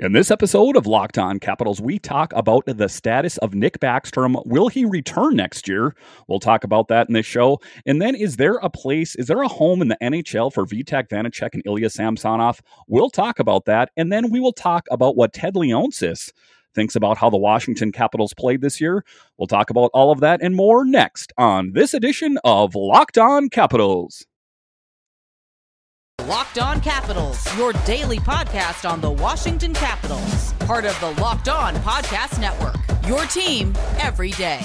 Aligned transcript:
In 0.00 0.12
this 0.12 0.30
episode 0.30 0.76
of 0.76 0.86
Locked 0.86 1.18
On 1.18 1.40
Capitals, 1.40 1.80
we 1.80 1.98
talk 1.98 2.32
about 2.36 2.62
the 2.66 2.88
status 2.88 3.36
of 3.38 3.56
Nick 3.56 3.80
Backstrom. 3.80 4.40
Will 4.46 4.68
he 4.68 4.84
return 4.84 5.34
next 5.34 5.66
year? 5.66 5.96
We'll 6.28 6.38
talk 6.38 6.62
about 6.62 6.86
that 6.86 7.08
in 7.08 7.14
this 7.14 7.26
show. 7.26 7.60
And 7.84 8.00
then, 8.00 8.14
is 8.14 8.36
there 8.36 8.58
a 8.58 8.70
place, 8.70 9.16
is 9.16 9.26
there 9.26 9.42
a 9.42 9.48
home 9.48 9.82
in 9.82 9.88
the 9.88 9.98
NHL 10.00 10.52
for 10.52 10.64
Vitek 10.64 11.08
Vanecek 11.08 11.52
and 11.52 11.64
Ilya 11.66 11.90
Samsonov? 11.90 12.62
We'll 12.86 13.10
talk 13.10 13.40
about 13.40 13.64
that. 13.64 13.90
And 13.96 14.12
then 14.12 14.30
we 14.30 14.38
will 14.38 14.52
talk 14.52 14.86
about 14.88 15.16
what 15.16 15.32
Ted 15.32 15.54
Leonsis 15.54 16.30
thinks 16.76 16.94
about 16.94 17.18
how 17.18 17.28
the 17.28 17.36
Washington 17.36 17.90
Capitals 17.90 18.32
played 18.34 18.60
this 18.60 18.80
year. 18.80 19.04
We'll 19.36 19.48
talk 19.48 19.68
about 19.68 19.90
all 19.92 20.12
of 20.12 20.20
that 20.20 20.40
and 20.40 20.54
more 20.54 20.84
next 20.84 21.32
on 21.36 21.72
this 21.72 21.92
edition 21.92 22.38
of 22.44 22.76
Locked 22.76 23.18
On 23.18 23.48
Capitals. 23.48 24.24
Locked 26.26 26.58
On 26.58 26.80
Capitals, 26.80 27.56
your 27.56 27.72
daily 27.86 28.18
podcast 28.18 28.88
on 28.90 29.00
the 29.00 29.10
Washington 29.10 29.72
Capitals, 29.72 30.52
part 30.60 30.84
of 30.84 30.98
the 31.00 31.10
Locked 31.22 31.48
On 31.48 31.74
Podcast 31.76 32.38
Network. 32.40 32.76
Your 33.06 33.24
team 33.26 33.72
every 33.98 34.32
day. 34.32 34.60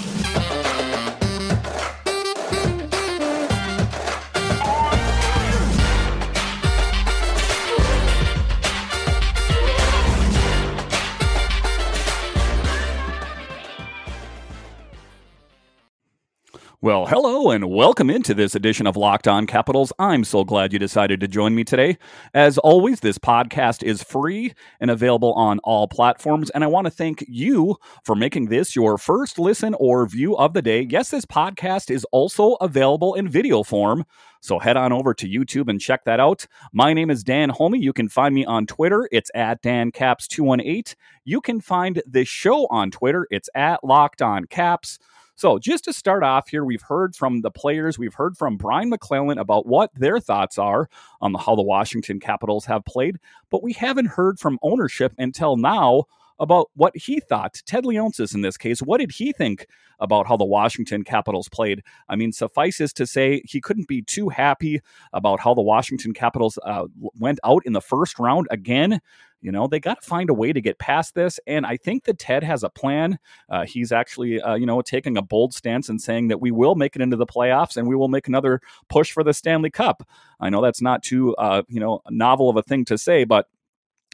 Well, 16.83 17.05
hello 17.05 17.49
and 17.49 17.69
welcome 17.69 18.09
into 18.09 18.33
this 18.33 18.55
edition 18.55 18.87
of 18.87 18.97
Locked 18.97 19.25
On 19.25 19.47
Capitals. 19.47 19.93
I'm 19.99 20.25
so 20.25 20.43
glad 20.43 20.73
you 20.73 20.79
decided 20.79 21.21
to 21.21 21.29
join 21.29 21.55
me 21.55 21.63
today. 21.63 21.97
As 22.33 22.57
always, 22.57 22.99
this 22.99 23.17
podcast 23.17 23.83
is 23.83 24.03
free 24.03 24.53
and 24.81 24.91
available 24.91 25.31
on 25.35 25.59
all 25.59 25.87
platforms. 25.87 26.49
And 26.49 26.61
I 26.61 26.67
want 26.67 26.83
to 26.83 26.91
thank 26.91 27.23
you 27.25 27.77
for 28.03 28.15
making 28.15 28.47
this 28.47 28.75
your 28.75 28.97
first 28.97 29.39
listen 29.39 29.75
or 29.75 30.05
view 30.05 30.35
of 30.35 30.51
the 30.51 30.61
day. 30.61 30.81
Yes, 30.81 31.09
this 31.09 31.23
podcast 31.23 31.89
is 31.89 32.05
also 32.11 32.55
available 32.55 33.13
in 33.13 33.29
video 33.29 33.63
form. 33.63 34.03
So 34.41 34.59
head 34.59 34.75
on 34.75 34.91
over 34.91 35.13
to 35.13 35.25
YouTube 35.25 35.69
and 35.69 35.79
check 35.79 36.03
that 36.03 36.19
out. 36.19 36.47
My 36.73 36.91
name 36.91 37.09
is 37.09 37.23
Dan 37.23 37.47
Holme. 37.47 37.75
You 37.75 37.93
can 37.93 38.09
find 38.09 38.35
me 38.35 38.43
on 38.43 38.65
Twitter. 38.65 39.07
It's 39.09 39.31
at 39.33 39.63
DanCaps218. 39.63 40.95
You 41.23 41.39
can 41.39 41.61
find 41.61 42.03
this 42.05 42.27
show 42.27 42.67
on 42.67 42.91
Twitter. 42.91 43.25
It's 43.31 43.47
at 43.55 43.85
Locked 43.85 44.21
On 44.21 44.43
Caps. 44.43 44.99
So, 45.35 45.57
just 45.57 45.85
to 45.85 45.93
start 45.93 46.23
off 46.23 46.49
here, 46.49 46.63
we've 46.63 46.81
heard 46.81 47.15
from 47.15 47.41
the 47.41 47.49
players, 47.49 47.97
we've 47.97 48.13
heard 48.13 48.37
from 48.37 48.55
Brian 48.55 48.89
MacLellan 48.89 49.39
about 49.39 49.65
what 49.65 49.89
their 49.95 50.19
thoughts 50.19 50.59
are 50.59 50.89
on 51.21 51.33
how 51.33 51.55
the 51.55 51.63
Washington 51.63 52.19
Capitals 52.19 52.65
have 52.65 52.85
played, 52.85 53.17
but 53.49 53.63
we 53.63 53.73
haven't 53.73 54.05
heard 54.05 54.39
from 54.39 54.59
ownership 54.61 55.13
until 55.17 55.57
now 55.57 56.05
about 56.39 56.69
what 56.75 56.95
he 56.95 57.19
thought. 57.19 57.61
Ted 57.65 57.83
Leonsis, 57.83 58.33
in 58.33 58.41
this 58.41 58.57
case, 58.57 58.81
what 58.81 58.99
did 58.99 59.11
he 59.11 59.31
think 59.31 59.67
about 59.99 60.27
how 60.27 60.37
the 60.37 60.45
Washington 60.45 61.03
Capitals 61.03 61.49
played? 61.49 61.83
I 62.09 62.15
mean, 62.15 62.31
suffices 62.31 62.93
to 62.93 63.07
say 63.07 63.41
he 63.45 63.61
couldn't 63.61 63.87
be 63.87 64.01
too 64.01 64.29
happy 64.29 64.81
about 65.13 65.39
how 65.39 65.53
the 65.53 65.61
Washington 65.61 66.13
Capitals 66.13 66.59
uh, 66.65 66.85
went 67.19 67.39
out 67.43 67.63
in 67.65 67.73
the 67.73 67.81
first 67.81 68.19
round 68.19 68.47
again. 68.51 68.99
You 69.41 69.51
know, 69.51 69.67
they 69.67 69.79
got 69.81 70.01
to 70.01 70.07
find 70.07 70.29
a 70.29 70.33
way 70.33 70.53
to 70.53 70.61
get 70.61 70.79
past 70.79 71.15
this. 71.15 71.37
And 71.45 71.65
I 71.65 71.75
think 71.75 72.05
that 72.05 72.17
Ted 72.17 72.43
has 72.43 72.63
a 72.63 72.69
plan. 72.69 73.19
Uh, 73.49 73.65
he's 73.65 73.91
actually, 73.91 74.41
uh, 74.41 74.55
you 74.55 74.65
know, 74.65 74.81
taking 74.81 75.17
a 75.17 75.21
bold 75.21 75.53
stance 75.53 75.89
and 75.89 76.01
saying 76.01 76.29
that 76.29 76.39
we 76.39 76.49
will 76.49 76.75
make 76.75 76.95
it 76.95 77.01
into 77.01 77.17
the 77.17 77.25
playoffs 77.25 77.75
and 77.75 77.85
we 77.85 77.95
will 77.95 78.07
make 78.07 78.29
another 78.29 78.61
push 78.87 79.11
for 79.11 79.21
the 79.21 79.33
Stanley 79.33 79.69
Cup. 79.69 80.07
I 80.39 80.49
know 80.49 80.61
that's 80.61 80.81
not 80.81 81.03
too, 81.03 81.35
uh, 81.35 81.63
you 81.67 81.81
know, 81.81 82.01
novel 82.09 82.49
of 82.49 82.55
a 82.55 82.63
thing 82.63 82.85
to 82.85 82.97
say, 82.97 83.25
but 83.25 83.49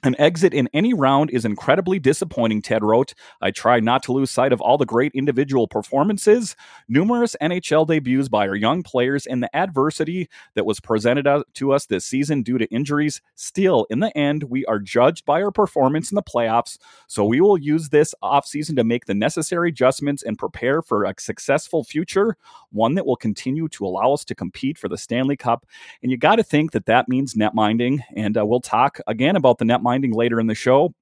an 0.03 0.15
exit 0.17 0.53
in 0.53 0.69
any 0.73 0.93
round 0.93 1.29
is 1.29 1.43
incredibly 1.43 1.99
disappointing, 1.99 2.61
Ted 2.61 2.83
wrote. 2.83 3.13
I 3.41 3.51
try 3.51 3.79
not 3.81 4.01
to 4.03 4.13
lose 4.13 4.31
sight 4.31 4.53
of 4.53 4.61
all 4.61 4.77
the 4.77 4.85
great 4.85 5.11
individual 5.13 5.67
performances, 5.67 6.55
numerous 6.87 7.35
NHL 7.41 7.85
debuts 7.85 8.29
by 8.29 8.47
our 8.47 8.55
young 8.55 8.81
players, 8.81 9.25
and 9.25 9.43
the 9.43 9.53
adversity 9.53 10.29
that 10.55 10.65
was 10.65 10.79
presented 10.79 11.27
to 11.53 11.73
us 11.73 11.85
this 11.85 12.05
season 12.05 12.43
due 12.43 12.57
to 12.57 12.65
injuries. 12.67 13.21
Still, 13.35 13.85
in 13.89 13.99
the 13.99 14.15
end, 14.17 14.43
we 14.43 14.65
are 14.65 14.79
judged 14.79 15.25
by 15.25 15.41
our 15.41 15.51
performance 15.51 16.11
in 16.11 16.15
the 16.15 16.23
playoffs, 16.23 16.77
so 17.07 17.25
we 17.25 17.41
will 17.41 17.57
use 17.57 17.89
this 17.89 18.15
offseason 18.23 18.77
to 18.77 18.85
make 18.85 19.05
the 19.05 19.13
necessary 19.13 19.69
adjustments 19.69 20.23
and 20.23 20.37
prepare 20.37 20.81
for 20.81 21.03
a 21.03 21.13
successful 21.17 21.83
future, 21.83 22.37
one 22.71 22.95
that 22.95 23.05
will 23.05 23.17
continue 23.17 23.67
to 23.67 23.85
allow 23.85 24.13
us 24.13 24.23
to 24.23 24.35
compete 24.35 24.77
for 24.77 24.87
the 24.87 24.97
Stanley 24.97 25.35
Cup. 25.35 25.65
And 26.01 26.09
you 26.09 26.17
got 26.17 26.37
to 26.37 26.43
think 26.43 26.71
that 26.71 26.85
that 26.85 27.09
means 27.09 27.35
net 27.35 27.53
minding, 27.53 28.01
and 28.15 28.37
uh, 28.37 28.45
we'll 28.45 28.61
talk 28.61 29.01
again 29.07 29.35
about 29.35 29.57
the 29.57 29.65
net 29.65 29.81
later 30.11 30.39
in 30.39 30.47
the 30.47 30.55
show. 30.55 30.93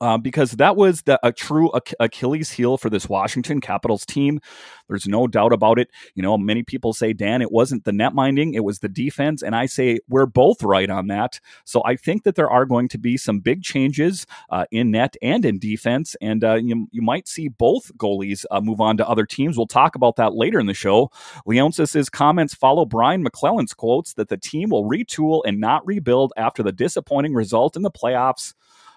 Uh, 0.00 0.18
because 0.18 0.52
that 0.52 0.76
was 0.76 1.02
the, 1.02 1.18
a 1.22 1.32
true 1.32 1.70
Achilles 2.00 2.50
heel 2.50 2.76
for 2.76 2.90
this 2.90 3.08
Washington 3.08 3.60
Capitals 3.60 4.04
team. 4.04 4.40
There's 4.88 5.06
no 5.06 5.26
doubt 5.26 5.52
about 5.52 5.78
it. 5.78 5.90
You 6.14 6.22
know, 6.22 6.36
many 6.36 6.62
people 6.62 6.92
say, 6.92 7.12
Dan, 7.12 7.42
it 7.42 7.52
wasn't 7.52 7.84
the 7.84 7.92
net 7.92 8.14
minding, 8.14 8.54
it 8.54 8.64
was 8.64 8.80
the 8.80 8.88
defense. 8.88 9.42
And 9.42 9.54
I 9.54 9.66
say 9.66 9.98
we're 10.08 10.26
both 10.26 10.62
right 10.62 10.90
on 10.90 11.06
that. 11.08 11.40
So 11.64 11.82
I 11.84 11.96
think 11.96 12.24
that 12.24 12.34
there 12.34 12.50
are 12.50 12.66
going 12.66 12.88
to 12.88 12.98
be 12.98 13.16
some 13.16 13.40
big 13.40 13.62
changes 13.62 14.26
uh, 14.50 14.66
in 14.70 14.90
net 14.90 15.16
and 15.22 15.44
in 15.44 15.58
defense. 15.58 16.16
And 16.20 16.44
uh, 16.44 16.54
you, 16.56 16.88
you 16.90 17.02
might 17.02 17.28
see 17.28 17.48
both 17.48 17.96
goalies 17.96 18.44
uh, 18.50 18.60
move 18.60 18.80
on 18.80 18.96
to 18.98 19.08
other 19.08 19.26
teams. 19.26 19.56
We'll 19.56 19.66
talk 19.66 19.94
about 19.94 20.16
that 20.16 20.34
later 20.34 20.58
in 20.58 20.66
the 20.66 20.74
show. 20.74 21.10
Leonsis' 21.46 22.10
comments 22.10 22.54
follow 22.54 22.84
Brian 22.84 23.22
MacLellan's 23.22 23.74
quotes 23.74 24.14
that 24.14 24.28
the 24.28 24.36
team 24.36 24.70
will 24.70 24.84
retool 24.84 25.42
and 25.46 25.60
not 25.60 25.86
rebuild 25.86 26.32
after 26.36 26.62
the 26.62 26.72
disappointing 26.72 27.34
result 27.34 27.76
in 27.76 27.82
the 27.82 27.90
playoffs. 27.90 28.54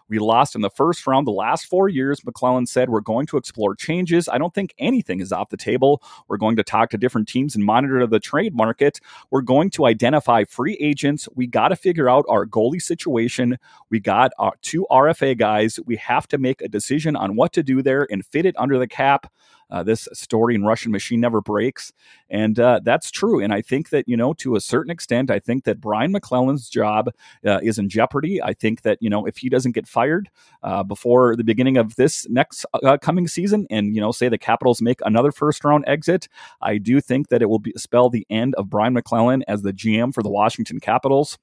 We 0.09 0.19
lost 0.19 0.55
in 0.55 0.61
the 0.61 0.69
first 0.69 1.05
round 1.05 1.27
the 1.27 1.31
last 1.31 1.65
four 1.65 1.89
years. 1.89 2.23
MacLellan 2.25 2.65
said, 2.65 2.89
We're 2.89 3.01
going 3.01 3.25
to 3.27 3.37
explore 3.37 3.75
changes. 3.75 4.29
I 4.29 4.37
don't 4.37 4.53
think 4.53 4.73
anything 4.79 5.19
is 5.19 5.31
off 5.31 5.49
the 5.49 5.57
table. 5.57 6.01
We're 6.27 6.37
going 6.37 6.55
to 6.57 6.63
talk 6.63 6.89
to 6.91 6.97
different 6.97 7.27
teams 7.27 7.55
and 7.55 7.63
monitor 7.63 8.05
the 8.07 8.19
trade 8.19 8.55
market. 8.55 8.99
We're 9.31 9.41
going 9.41 9.69
to 9.71 9.85
identify 9.85 10.43
free 10.45 10.77
agents. 10.79 11.27
We 11.35 11.47
got 11.47 11.69
to 11.69 11.75
figure 11.75 12.09
out 12.09 12.25
our 12.29 12.45
goalie 12.45 12.81
situation. 12.81 13.57
We 13.89 13.99
got 13.99 14.31
our 14.39 14.53
two 14.61 14.87
RFA 14.89 15.37
guys. 15.37 15.79
We 15.85 15.97
have 15.97 16.27
to 16.29 16.37
make 16.37 16.61
a 16.61 16.67
decision 16.67 17.15
on 17.15 17.35
what 17.35 17.53
to 17.53 17.63
do 17.63 17.81
there 17.81 18.07
and 18.09 18.25
fit 18.25 18.45
it 18.45 18.55
under 18.57 18.77
the 18.77 18.87
cap. 18.87 19.31
Uh, 19.69 19.83
this 19.83 20.07
story 20.13 20.55
in 20.55 20.63
Russian 20.63 20.91
machine 20.91 21.19
never 21.19 21.41
breaks. 21.41 21.91
And 22.29 22.59
uh, 22.59 22.81
that's 22.83 23.11
true. 23.11 23.41
And 23.41 23.53
I 23.53 23.61
think 23.61 23.89
that, 23.89 24.07
you 24.07 24.17
know, 24.17 24.33
to 24.35 24.55
a 24.55 24.61
certain 24.61 24.91
extent, 24.91 25.29
I 25.31 25.39
think 25.39 25.63
that 25.65 25.81
Brian 25.81 26.11
MacLellan's 26.11 26.69
job 26.69 27.09
uh, 27.45 27.59
is 27.61 27.77
in 27.77 27.89
jeopardy. 27.89 28.41
I 28.41 28.53
think 28.53 28.81
that, 28.81 28.97
you 29.01 29.09
know, 29.09 29.25
if 29.25 29.37
he 29.37 29.49
doesn't 29.49 29.73
get 29.73 29.87
fired 29.87 30.29
uh, 30.63 30.83
before 30.83 31.35
the 31.35 31.43
beginning 31.43 31.77
of 31.77 31.95
this 31.95 32.27
next 32.29 32.65
uh, 32.83 32.97
coming 32.97 33.27
season 33.27 33.67
and, 33.69 33.95
you 33.95 34.01
know, 34.01 34.11
say 34.11 34.29
the 34.29 34.37
Capitals 34.37 34.81
make 34.81 34.99
another 35.05 35.31
first 35.31 35.63
round 35.63 35.83
exit, 35.87 36.27
I 36.61 36.77
do 36.77 37.01
think 37.01 37.29
that 37.29 37.41
it 37.41 37.49
will 37.49 37.59
be, 37.59 37.73
spell 37.77 38.09
the 38.09 38.25
end 38.29 38.55
of 38.55 38.69
Brian 38.69 38.93
McClellan 38.93 39.43
as 39.47 39.61
the 39.61 39.73
GM 39.73 40.13
for 40.13 40.23
the 40.23 40.29
Washington 40.29 40.79
Capitals. 40.79 41.37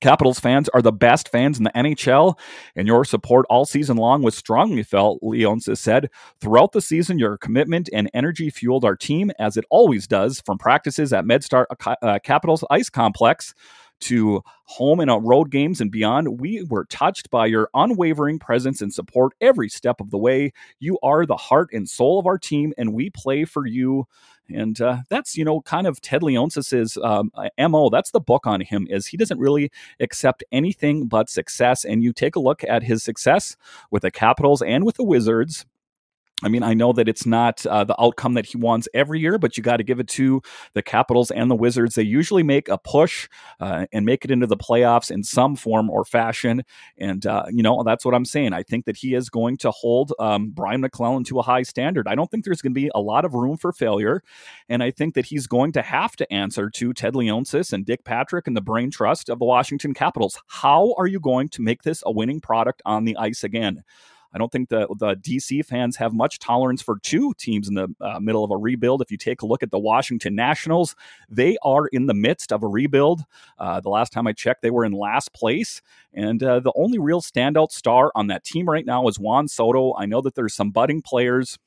Capitals 0.00 0.38
fans 0.38 0.68
are 0.68 0.80
the 0.80 0.92
best 0.92 1.28
fans 1.28 1.58
in 1.58 1.64
the 1.64 1.72
NHL, 1.74 2.38
and 2.76 2.86
your 2.86 3.04
support 3.04 3.44
all 3.50 3.64
season 3.64 3.96
long 3.96 4.22
was 4.22 4.36
strongly 4.36 4.84
felt, 4.84 5.20
Leonsis 5.20 5.78
said. 5.78 6.10
Throughout 6.40 6.72
the 6.72 6.80
season, 6.80 7.18
your 7.18 7.36
commitment 7.36 7.90
and 7.92 8.08
energy 8.14 8.50
fueled 8.50 8.84
our 8.84 8.94
team, 8.94 9.32
as 9.38 9.56
it 9.56 9.64
always 9.68 10.06
does, 10.06 10.40
from 10.40 10.58
practices 10.58 11.12
at 11.12 11.24
MedStar 11.24 11.66
uh, 12.02 12.18
Capitals 12.22 12.64
Ice 12.70 12.88
Complex 12.88 13.52
to 14.00 14.42
home 14.64 15.00
and 15.00 15.10
road 15.26 15.50
games 15.50 15.80
and 15.80 15.90
beyond. 15.90 16.40
We 16.40 16.64
were 16.64 16.84
touched 16.86 17.30
by 17.30 17.46
your 17.46 17.68
unwavering 17.74 18.38
presence 18.38 18.80
and 18.80 18.92
support 18.92 19.32
every 19.40 19.68
step 19.68 20.00
of 20.00 20.10
the 20.10 20.18
way. 20.18 20.52
You 20.78 20.98
are 21.02 21.26
the 21.26 21.36
heart 21.36 21.70
and 21.72 21.88
soul 21.88 22.18
of 22.18 22.26
our 22.26 22.38
team, 22.38 22.72
and 22.78 22.94
we 22.94 23.10
play 23.10 23.44
for 23.44 23.66
you 23.66 24.06
and 24.52 24.80
uh, 24.80 24.98
that's 25.08 25.36
you 25.36 25.44
know 25.44 25.60
kind 25.62 25.86
of 25.86 26.00
Ted 26.00 26.22
Leonsis's 26.22 26.98
um, 27.02 27.30
mo. 27.58 27.90
That's 27.90 28.10
the 28.10 28.20
book 28.20 28.46
on 28.46 28.60
him 28.60 28.86
is 28.90 29.06
he 29.06 29.16
doesn't 29.16 29.38
really 29.38 29.70
accept 30.00 30.44
anything 30.52 31.06
but 31.06 31.30
success. 31.30 31.84
And 31.84 32.02
you 32.02 32.12
take 32.12 32.36
a 32.36 32.40
look 32.40 32.64
at 32.64 32.82
his 32.82 33.02
success 33.02 33.56
with 33.90 34.02
the 34.02 34.10
Capitals 34.10 34.62
and 34.62 34.84
with 34.84 34.96
the 34.96 35.04
Wizards. 35.04 35.66
I 36.42 36.48
mean, 36.48 36.62
I 36.62 36.74
know 36.74 36.92
that 36.92 37.08
it's 37.08 37.26
not 37.26 37.64
uh, 37.66 37.84
the 37.84 38.00
outcome 38.00 38.34
that 38.34 38.46
he 38.46 38.56
wants 38.56 38.88
every 38.94 39.20
year, 39.20 39.38
but 39.38 39.56
you 39.56 39.62
got 39.62 39.76
to 39.76 39.84
give 39.84 40.00
it 40.00 40.08
to 40.08 40.42
the 40.74 40.82
Capitals 40.82 41.30
and 41.30 41.50
the 41.50 41.54
Wizards. 41.54 41.94
They 41.94 42.02
usually 42.02 42.42
make 42.42 42.68
a 42.68 42.78
push 42.78 43.28
uh, 43.60 43.86
and 43.92 44.06
make 44.06 44.24
it 44.24 44.30
into 44.30 44.46
the 44.46 44.56
playoffs 44.56 45.10
in 45.10 45.22
some 45.22 45.56
form 45.56 45.90
or 45.90 46.04
fashion. 46.04 46.62
And, 46.98 47.26
uh, 47.26 47.44
you 47.50 47.62
know, 47.62 47.82
that's 47.82 48.04
what 48.04 48.14
I'm 48.14 48.24
saying. 48.24 48.52
I 48.52 48.62
think 48.62 48.86
that 48.86 48.96
he 48.96 49.14
is 49.14 49.28
going 49.28 49.58
to 49.58 49.70
hold 49.70 50.12
um, 50.18 50.50
Brian 50.50 50.80
MacLellan 50.80 51.24
to 51.24 51.38
a 51.38 51.42
high 51.42 51.62
standard. 51.62 52.08
I 52.08 52.14
don't 52.14 52.30
think 52.30 52.44
there's 52.44 52.62
going 52.62 52.74
to 52.74 52.80
be 52.80 52.90
a 52.94 53.00
lot 53.00 53.24
of 53.24 53.34
room 53.34 53.56
for 53.56 53.72
failure. 53.72 54.22
And 54.68 54.82
I 54.82 54.90
think 54.90 55.14
that 55.14 55.26
he's 55.26 55.46
going 55.46 55.72
to 55.72 55.82
have 55.82 56.16
to 56.16 56.32
answer 56.32 56.70
to 56.70 56.92
Ted 56.92 57.14
Leonsis 57.14 57.72
and 57.72 57.84
Dick 57.84 58.04
Patrick 58.04 58.46
and 58.46 58.56
the 58.56 58.60
brain 58.60 58.90
trust 58.90 59.28
of 59.28 59.38
the 59.38 59.44
Washington 59.44 59.94
Capitals. 59.94 60.40
How 60.46 60.94
are 60.96 61.06
you 61.06 61.20
going 61.20 61.48
to 61.50 61.62
make 61.62 61.82
this 61.82 62.02
a 62.06 62.12
winning 62.12 62.40
product 62.40 62.82
on 62.86 63.04
the 63.04 63.16
ice 63.16 63.44
again? 63.44 63.82
I 64.32 64.38
don't 64.38 64.52
think 64.52 64.68
the, 64.68 64.86
the 64.98 65.16
DC 65.16 65.64
fans 65.64 65.96
have 65.96 66.12
much 66.12 66.38
tolerance 66.38 66.82
for 66.82 66.98
two 66.98 67.34
teams 67.38 67.68
in 67.68 67.74
the 67.74 67.88
uh, 68.00 68.20
middle 68.20 68.44
of 68.44 68.50
a 68.50 68.56
rebuild. 68.56 69.02
If 69.02 69.10
you 69.10 69.16
take 69.16 69.42
a 69.42 69.46
look 69.46 69.62
at 69.62 69.70
the 69.70 69.78
Washington 69.78 70.34
Nationals, 70.34 70.94
they 71.28 71.56
are 71.62 71.86
in 71.88 72.06
the 72.06 72.14
midst 72.14 72.52
of 72.52 72.62
a 72.62 72.68
rebuild. 72.68 73.22
Uh, 73.58 73.80
the 73.80 73.88
last 73.88 74.12
time 74.12 74.26
I 74.26 74.32
checked, 74.32 74.62
they 74.62 74.70
were 74.70 74.84
in 74.84 74.92
last 74.92 75.32
place. 75.32 75.82
And 76.12 76.42
uh, 76.42 76.60
the 76.60 76.72
only 76.74 76.98
real 76.98 77.20
standout 77.20 77.72
star 77.72 78.12
on 78.14 78.28
that 78.28 78.44
team 78.44 78.68
right 78.68 78.86
now 78.86 79.08
is 79.08 79.18
Juan 79.18 79.48
Soto. 79.48 79.94
I 79.96 80.06
know 80.06 80.20
that 80.20 80.34
there's 80.34 80.54
some 80.54 80.70
budding 80.70 81.02
players 81.02 81.58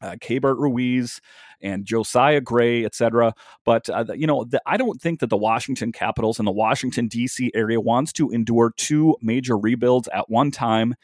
uh, 0.00 0.16
Keibert 0.20 0.58
Ruiz 0.58 1.20
and 1.60 1.84
Josiah 1.84 2.40
Gray, 2.40 2.84
etc. 2.84 3.34
But 3.64 3.88
uh, 3.90 4.04
you 4.14 4.26
know, 4.26 4.44
the, 4.44 4.62
I 4.66 4.76
don't 4.76 5.00
think 5.00 5.20
that 5.20 5.30
the 5.30 5.36
Washington 5.36 5.92
Capitals 5.92 6.38
and 6.38 6.46
the 6.46 6.52
Washington 6.52 7.08
D.C. 7.08 7.50
area 7.54 7.80
wants 7.80 8.12
to 8.14 8.30
endure 8.30 8.72
two 8.76 9.16
major 9.20 9.56
rebuilds 9.58 10.08
at 10.08 10.30
one 10.30 10.50
time. 10.50 10.94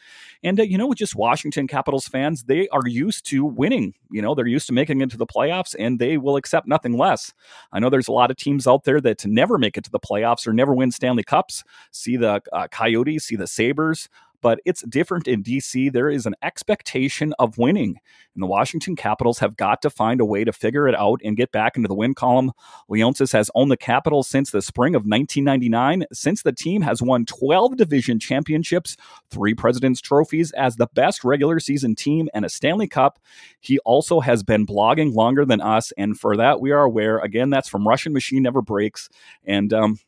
And 0.42 0.60
uh, 0.60 0.62
you 0.62 0.78
know, 0.78 0.92
just 0.94 1.16
Washington 1.16 1.66
Capitals 1.66 2.06
fans, 2.06 2.44
they 2.44 2.68
are 2.68 2.86
used 2.86 3.26
to 3.26 3.44
winning. 3.44 3.94
You 4.10 4.22
know, 4.22 4.34
they're 4.34 4.46
used 4.46 4.66
to 4.68 4.72
making 4.72 5.00
it 5.00 5.10
to 5.10 5.16
the 5.16 5.26
playoffs, 5.26 5.74
and 5.78 5.98
they 5.98 6.18
will 6.18 6.36
accept 6.36 6.68
nothing 6.68 6.96
less. 6.96 7.32
I 7.72 7.80
know 7.80 7.90
there's 7.90 8.08
a 8.08 8.12
lot 8.12 8.30
of 8.30 8.36
teams 8.36 8.66
out 8.66 8.84
there 8.84 9.00
that 9.00 9.26
never 9.26 9.58
make 9.58 9.76
it 9.76 9.84
to 9.84 9.90
the 9.90 10.00
playoffs 10.00 10.46
or 10.46 10.52
never 10.52 10.74
win 10.74 10.90
Stanley 10.90 11.24
Cups. 11.24 11.64
See 11.90 12.16
the 12.16 12.42
uh, 12.52 12.68
Coyotes, 12.68 13.24
see 13.24 13.36
the 13.36 13.46
Sabres 13.46 14.08
but 14.44 14.60
it's 14.66 14.82
different 14.82 15.26
in 15.26 15.42
DC. 15.42 15.90
There 15.90 16.10
is 16.10 16.26
an 16.26 16.34
expectation 16.42 17.32
of 17.38 17.56
winning, 17.56 17.98
and 18.34 18.42
the 18.42 18.46
Washington 18.46 18.94
Capitals 18.94 19.38
have 19.38 19.56
got 19.56 19.80
to 19.80 19.88
find 19.88 20.20
a 20.20 20.24
way 20.26 20.44
to 20.44 20.52
figure 20.52 20.86
it 20.86 20.94
out 20.94 21.22
and 21.24 21.34
get 21.34 21.50
back 21.50 21.78
into 21.78 21.88
the 21.88 21.94
win 21.94 22.12
column. 22.12 22.52
Leonsis 22.90 23.32
has 23.32 23.50
owned 23.54 23.70
the 23.70 23.78
Capitals 23.78 24.28
since 24.28 24.50
the 24.50 24.60
spring 24.60 24.94
of 24.94 25.06
1999. 25.06 26.04
Since 26.12 26.42
the 26.42 26.52
team 26.52 26.82
has 26.82 27.00
won 27.00 27.24
12 27.24 27.78
division 27.78 28.20
championships, 28.20 28.98
three 29.30 29.54
President's 29.54 30.02
trophies 30.02 30.52
as 30.52 30.76
the 30.76 30.88
best 30.92 31.24
regular 31.24 31.58
season 31.58 31.94
team, 31.94 32.28
and 32.34 32.44
a 32.44 32.50
Stanley 32.50 32.86
Cup. 32.86 33.18
He 33.60 33.78
also 33.78 34.20
has 34.20 34.42
been 34.42 34.66
blogging 34.66 35.14
longer 35.14 35.46
than 35.46 35.62
us, 35.62 35.90
and 35.96 36.20
for 36.20 36.36
that 36.36 36.60
we 36.60 36.70
are 36.70 36.82
aware. 36.82 37.16
Again, 37.16 37.48
that's 37.48 37.70
from 37.70 37.88
Russian 37.88 38.12
Machine 38.12 38.42
Never 38.42 38.60
Breaks, 38.60 39.08
and 39.46 39.72
um, 39.72 39.98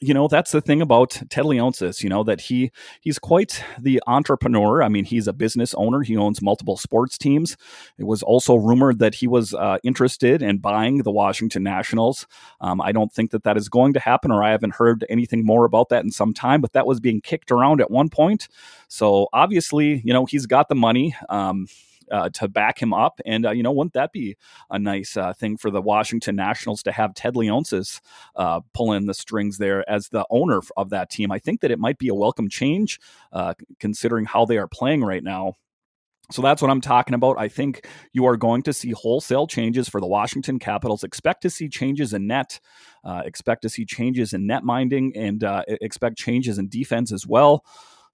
you 0.00 0.14
know 0.14 0.28
that's 0.28 0.52
the 0.52 0.60
thing 0.60 0.80
about 0.82 1.10
Ted 1.30 1.44
Leonsis, 1.44 2.02
you 2.02 2.08
know 2.08 2.22
that 2.24 2.42
he 2.42 2.70
he's 3.00 3.18
quite 3.18 3.62
the 3.78 4.02
entrepreneur. 4.06 4.82
I 4.82 4.88
mean, 4.88 5.04
he's 5.04 5.26
a 5.26 5.32
business 5.32 5.74
owner. 5.74 6.02
He 6.02 6.16
owns 6.16 6.42
multiple 6.42 6.76
sports 6.76 7.18
teams. 7.18 7.56
It 7.98 8.04
was 8.04 8.22
also 8.22 8.54
rumored 8.54 8.98
that 8.98 9.16
he 9.16 9.26
was 9.26 9.54
uh, 9.54 9.78
interested 9.82 10.42
in 10.42 10.58
buying 10.58 10.98
the 10.98 11.10
Washington 11.10 11.62
Nationals. 11.62 12.26
Um, 12.60 12.80
I 12.80 12.92
don't 12.92 13.12
think 13.12 13.30
that 13.32 13.44
that 13.44 13.56
is 13.56 13.68
going 13.68 13.92
to 13.94 14.00
happen, 14.00 14.30
or 14.30 14.42
I 14.42 14.50
haven't 14.50 14.74
heard 14.74 15.04
anything 15.08 15.44
more 15.44 15.64
about 15.64 15.88
that 15.90 16.04
in 16.04 16.10
some 16.10 16.34
time. 16.34 16.60
But 16.60 16.72
that 16.72 16.86
was 16.86 17.00
being 17.00 17.20
kicked 17.20 17.50
around 17.50 17.80
at 17.80 17.90
one 17.90 18.08
point. 18.08 18.48
So 18.88 19.28
obviously, 19.32 20.02
you 20.04 20.12
know, 20.12 20.24
he's 20.24 20.46
got 20.46 20.68
the 20.68 20.74
money. 20.74 21.14
Um, 21.28 21.66
uh, 22.10 22.28
to 22.30 22.48
back 22.48 22.80
him 22.80 22.92
up. 22.92 23.20
And, 23.24 23.46
uh, 23.46 23.50
you 23.50 23.62
know, 23.62 23.72
wouldn't 23.72 23.94
that 23.94 24.12
be 24.12 24.36
a 24.70 24.78
nice 24.78 25.16
uh, 25.16 25.32
thing 25.32 25.56
for 25.56 25.70
the 25.70 25.82
Washington 25.82 26.36
Nationals 26.36 26.82
to 26.84 26.92
have 26.92 27.14
Ted 27.14 27.34
Leonsis 27.34 28.00
uh, 28.36 28.60
pull 28.72 28.92
in 28.92 29.06
the 29.06 29.14
strings 29.14 29.58
there 29.58 29.88
as 29.88 30.08
the 30.08 30.26
owner 30.30 30.60
of 30.76 30.90
that 30.90 31.10
team? 31.10 31.30
I 31.30 31.38
think 31.38 31.60
that 31.60 31.70
it 31.70 31.78
might 31.78 31.98
be 31.98 32.08
a 32.08 32.14
welcome 32.14 32.48
change 32.48 33.00
uh, 33.32 33.54
considering 33.78 34.24
how 34.24 34.44
they 34.44 34.58
are 34.58 34.68
playing 34.68 35.04
right 35.04 35.22
now. 35.22 35.54
So 36.30 36.40
that's 36.40 36.62
what 36.62 36.70
I'm 36.70 36.80
talking 36.80 37.14
about. 37.14 37.38
I 37.38 37.48
think 37.48 37.86
you 38.12 38.24
are 38.24 38.38
going 38.38 38.62
to 38.62 38.72
see 38.72 38.92
wholesale 38.92 39.46
changes 39.46 39.90
for 39.90 40.00
the 40.00 40.06
Washington 40.06 40.58
Capitals. 40.58 41.04
Expect 41.04 41.42
to 41.42 41.50
see 41.50 41.68
changes 41.68 42.14
in 42.14 42.26
net, 42.26 42.60
uh, 43.04 43.22
expect 43.26 43.60
to 43.62 43.68
see 43.68 43.84
changes 43.84 44.32
in 44.32 44.46
net 44.46 44.64
minding, 44.64 45.12
and 45.14 45.44
uh, 45.44 45.64
expect 45.68 46.16
changes 46.16 46.58
in 46.58 46.68
defense 46.68 47.12
as 47.12 47.26
well. 47.26 47.62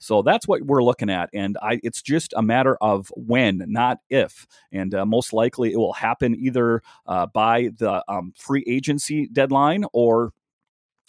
So 0.00 0.22
that's 0.22 0.48
what 0.48 0.62
we're 0.62 0.82
looking 0.82 1.10
at, 1.10 1.30
and 1.32 1.56
I, 1.62 1.78
it's 1.82 2.02
just 2.02 2.32
a 2.34 2.42
matter 2.42 2.76
of 2.80 3.12
when, 3.14 3.62
not 3.68 3.98
if. 4.08 4.46
And 4.72 4.94
uh, 4.94 5.06
most 5.06 5.32
likely, 5.32 5.72
it 5.72 5.76
will 5.76 5.92
happen 5.92 6.34
either 6.34 6.82
uh, 7.06 7.26
by 7.26 7.70
the 7.78 8.02
um, 8.08 8.32
free 8.36 8.64
agency 8.66 9.28
deadline 9.28 9.84
or 9.92 10.32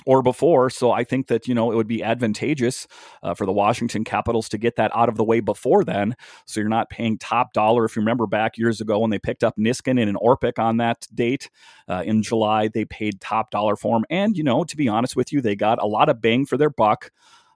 or 0.05 0.23
before. 0.23 0.69
So 0.71 0.91
I 0.91 1.03
think 1.03 1.27
that, 1.27 1.47
you 1.47 1.53
know, 1.53 1.71
it 1.71 1.75
would 1.75 1.87
be 1.87 2.03
advantageous 2.03 2.87
uh, 3.21 3.35
for 3.35 3.45
the 3.45 3.51
Washington 3.51 4.03
Capitals 4.03 4.49
to 4.49 4.57
get 4.57 4.75
that 4.77 4.91
out 4.95 5.09
of 5.09 5.15
the 5.15 5.23
way 5.23 5.41
before 5.41 5.83
then. 5.83 6.15
So 6.47 6.59
you're 6.59 6.69
not 6.69 6.89
paying 6.89 7.19
top 7.19 7.53
dollar. 7.53 7.85
If 7.85 7.95
you 7.95 8.01
remember 8.01 8.25
back 8.25 8.57
years 8.57 8.81
ago 8.81 8.97
when 8.97 9.11
they 9.11 9.19
picked 9.19 9.43
up 9.43 9.57
Niskanen 9.57 10.01
and 10.01 10.09
an 10.09 10.15
Orpik 10.15 10.57
on 10.57 10.77
that 10.77 11.07
date 11.13 11.51
uh, 11.87 12.01
in 12.03 12.23
July, 12.23 12.67
they 12.67 12.83
paid 12.85 13.21
top 13.21 13.51
dollar 13.51 13.75
for 13.75 13.95
him. 13.95 14.05
And, 14.09 14.35
you 14.35 14.43
know, 14.43 14.63
to 14.63 14.75
be 14.75 14.87
honest 14.87 15.15
with 15.15 15.31
you, 15.31 15.39
they 15.39 15.55
got 15.55 15.79
a 15.79 15.85
lot 15.85 16.09
of 16.09 16.19
bang 16.19 16.47
for 16.47 16.57
their 16.57 16.71
buck 16.71 17.11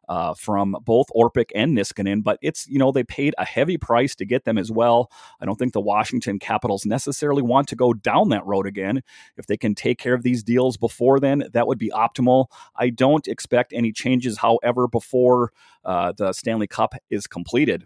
uh, 0.10 0.34
from 0.34 0.76
both 0.84 1.08
Orpik 1.16 1.52
and 1.56 1.78
Niskanen, 1.78 2.24
but 2.24 2.40
it's, 2.42 2.68
you 2.68 2.80
know, 2.80 2.92
they 2.92 3.04
paid 3.04 3.34
a 3.38 3.46
heavy 3.46 3.78
price 3.78 4.16
to 4.16 4.26
get 4.26 4.46
them 4.46 4.58
as 4.58 4.72
well. 4.72 5.12
I 5.42 5.46
don't 5.46 5.58
think 5.58 5.74
the 5.74 5.82
Washington 5.82 6.40
Capitals 6.40 6.86
necessarily 6.86 7.42
want 7.42 7.68
to 7.70 7.76
go 7.76 7.94
down 7.94 8.30
that 8.30 8.46
road 8.46 8.68
again. 8.68 9.02
If 9.38 9.48
they 9.48 9.58
can 9.58 9.76
take 9.76 10.00
care 10.00 10.14
of 10.14 10.24
these 10.24 10.44
deals 10.44 10.78
before 10.78 11.20
then, 11.20 11.46
that 11.54 11.68
would 11.68 11.80
be 11.80 11.90
optimal. 11.90 12.48
I 12.76 12.90
don't 12.90 13.28
expect 13.28 13.74
any 13.74 13.92
changes, 13.92 14.38
however, 14.38 14.88
before 14.88 15.52
uh, 15.84 16.14
the 16.18 16.34
Stanley 16.34 16.68
Cup 16.68 16.96
is 17.10 17.28
completed. 17.28 17.86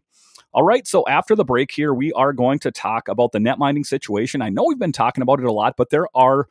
All 0.51 0.63
right, 0.63 0.87
so 0.87 1.05
after 1.07 1.35
the 1.35 1.45
break 1.45 1.69
here, 1.71 1.93
we 1.93 2.11
are 2.13 2.33
going 2.33 2.57
to 2.59 2.71
talk 2.71 3.07
about 3.07 3.33
the 3.33 3.39
net 3.39 3.59
minding 3.59 3.83
situation. 3.83 4.41
I 4.41 4.49
know 4.49 4.63
we've 4.67 4.79
been 4.79 4.91
talking 4.91 5.21
about 5.21 5.39
it 5.39 5.45
a 5.45 5.51
lot, 5.51 5.75
but 5.77 5.91
there 5.91 6.07
are 6.15 6.47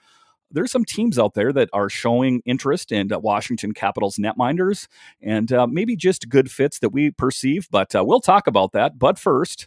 there's 0.51 0.73
some 0.73 0.85
teams 0.85 1.19
out 1.19 1.35
there 1.35 1.53
that 1.53 1.69
are 1.73 1.89
showing 1.89 2.43
interest 2.45 2.93
in 2.93 3.13
uh, 3.13 3.19
Washington 3.19 3.73
Capitals 3.73 4.17
netminders 4.17 4.89
and 5.21 5.53
uh, 5.53 5.67
maybe 5.67 5.97
just 5.97 6.29
good 6.29 6.51
fits 6.51 6.79
that 6.81 6.91
we 6.91 7.11
perceive, 7.11 7.69
but 7.71 7.95
uh, 7.95 8.05
we'll 8.05 8.21
talk 8.21 8.47
about 8.47 8.73
that. 8.73 8.99
But 8.99 9.19
first, 9.19 9.67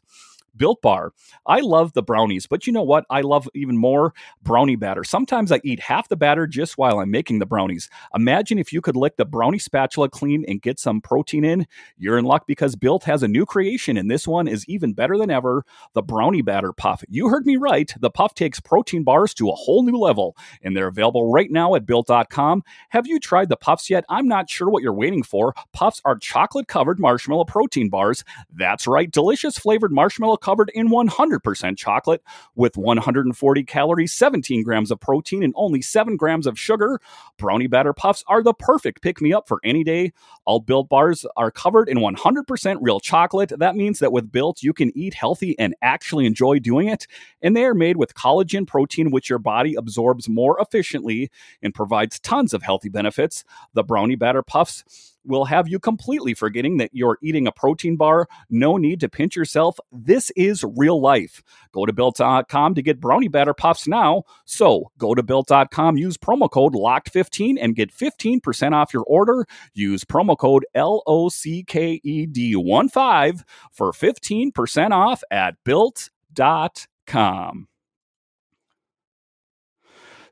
Built 0.56 0.82
Bar. 0.82 1.14
I 1.46 1.60
love 1.60 1.94
the 1.94 2.04
brownies, 2.04 2.48
but 2.48 2.68
you 2.68 2.74
know 2.74 2.84
what? 2.84 3.06
I 3.10 3.22
love 3.22 3.48
even 3.54 3.78
more 3.78 4.14
brownie 4.42 4.76
batter. 4.76 5.04
Sometimes 5.04 5.52
I 5.52 5.62
eat 5.64 5.80
half 5.80 6.10
the 6.10 6.16
batter 6.16 6.48
just 6.48 6.78
while 6.78 7.00
I'm 7.00 7.12
making 7.12 7.40
the 7.40 7.46
brownies. 7.46 7.90
Imagine 8.16 8.58
if 8.60 8.74
you 8.74 8.82
could 8.82 8.96
lick 8.96 9.18
the 9.18 9.26
brownie 9.26 9.60
spatula 9.60 10.10
clean 10.10 10.46
and 10.48 10.62
get 10.62 10.80
some 10.80 11.02
protein 11.02 11.44
in. 11.44 11.68
You're 11.98 12.18
in 12.18 12.26
luck 12.26 12.46
because 12.48 12.76
Built 12.76 13.04
has 13.06 13.24
a 13.24 13.28
new 13.28 13.46
creation, 13.46 13.98
and 13.98 14.10
this 14.10 14.28
one 14.28 14.48
is 14.48 14.68
even 14.68 14.94
better 14.94 15.18
than 15.18 15.30
ever 15.32 15.64
the 15.94 16.02
Brownie 16.02 16.42
Batter 16.42 16.74
Puff. 16.74 17.04
You 17.10 17.30
heard 17.30 17.46
me 17.46 17.58
right. 17.58 17.94
The 18.00 18.10
Puff 18.10 18.34
takes 18.34 18.60
protein 18.60 19.04
bars 19.04 19.34
to 19.36 19.50
a 19.50 19.56
whole 19.56 19.84
new 19.84 19.98
level, 19.98 20.36
and 20.62 20.76
they're 20.76 20.88
available 20.88 21.32
right 21.32 21.50
now 21.50 21.76
at 21.76 21.86
Built.com. 21.86 22.64
Have 22.90 23.08
you 23.08 23.20
tried 23.20 23.50
the 23.50 23.58
Puffs 23.58 23.90
yet? 23.90 24.06
I'm 24.10 24.28
not 24.28 24.50
sure 24.50 24.70
what 24.70 24.84
you're 24.84 24.94
waiting 24.94 25.24
for. 25.24 25.54
Puffs 25.74 26.02
are 26.06 26.18
chocolate 26.18 26.68
covered 26.68 27.00
marshmallow 27.00 27.46
protein 27.46 27.90
bars. 27.90 28.24
That's 28.54 28.88
right, 28.88 29.10
delicious 29.10 29.58
flavored 29.58 29.92
marshmallow 29.92 30.38
covered 30.42 30.72
in 30.74 30.90
100% 30.90 31.78
chocolate 31.78 32.22
with 32.56 32.76
140 32.76 33.64
calories, 33.64 34.14
17 34.14 34.64
grams 34.64 34.92
of 34.92 35.00
protein, 35.00 35.44
and 35.44 35.54
only 35.56 35.82
7 35.82 36.18
grams 36.18 36.48
of 36.48 36.60
sugar. 36.60 37.00
Brownie 37.38 37.68
batter 37.68 37.94
puffs 37.94 38.24
are 38.28 38.44
the 38.44 38.54
perfect 38.54 39.02
pick 39.02 39.22
me 39.22 39.32
up 39.32 39.48
for 39.48 39.60
any 39.64 39.84
day. 39.84 40.12
All 40.46 40.60
Built 40.60 40.90
bars 40.90 41.26
are 41.38 41.52
covered 41.52 41.88
in 41.88 41.98
100% 42.00 42.78
real 42.82 43.00
chocolate. 43.00 43.54
That 43.58 43.76
means 43.76 44.00
that 44.00 44.12
with 44.12 44.32
Built, 44.32 44.64
you 44.64 44.74
can 44.74 44.96
eat 44.98 45.14
healthy 45.14 45.58
and 45.58 45.76
actually 45.82 46.26
enjoy 46.26 46.60
doing 46.60 46.88
it. 46.88 47.08
And 47.42 47.56
they 47.56 47.66
are 47.66 47.74
made 47.74 47.98
with 47.98 48.16
collagen 48.16 48.68
protein, 48.68 49.12
which 49.12 49.30
your 49.30 49.40
body 49.40 49.76
absorbs 49.76 50.28
more 50.28 50.60
efficiently 50.60 51.30
and 51.62 51.74
provides 51.74 52.20
tons 52.20 52.54
of 52.54 52.64
healthy 52.64 52.90
benefits. 52.90 53.44
The 53.74 53.84
brownie 53.84 54.16
batter 54.16 54.44
puffs 54.44 55.11
will 55.26 55.46
have 55.46 55.68
you 55.68 55.80
completely 55.80 56.34
forgetting 56.34 56.78
that 56.78 56.90
you're 56.94 57.18
eating 57.22 57.48
a 57.48 57.52
protein 57.52 57.96
bar. 57.96 58.28
No 58.50 58.78
need 58.78 59.00
to 59.02 59.10
pinch 59.10 59.36
yourself. 59.36 59.80
This 59.92 60.32
is 60.36 60.64
real 60.78 61.02
life. 61.02 61.42
Go 61.72 61.86
to 61.86 61.94
built.com 61.94 62.76
to 62.76 62.82
get 62.82 63.00
brownie 63.00 63.28
batter 63.28 63.54
puffs 63.54 63.88
now. 63.88 64.24
So 64.46 64.92
go 64.98 65.14
to 65.16 65.24
built.com, 65.24 65.98
use 65.98 66.18
promo 66.18 66.50
code 66.50 66.74
LOCKED15 66.74 67.58
and 67.62 67.76
get 67.76 67.94
15% 67.94 68.74
off 68.74 68.94
your 68.94 69.04
order. 69.04 69.46
Use 69.74 70.04
promo 70.04 70.38
code 70.38 70.66
L 70.76 71.04
O 71.08 71.30
C 71.30 71.64
K 71.64 72.00
E 72.04 72.26
D 72.26 72.56
1 72.56 72.90
5 72.90 73.46
for 73.72 73.92
15% 73.92 74.92
off 74.92 75.24
at 75.32 75.56
built.com. 75.64 76.08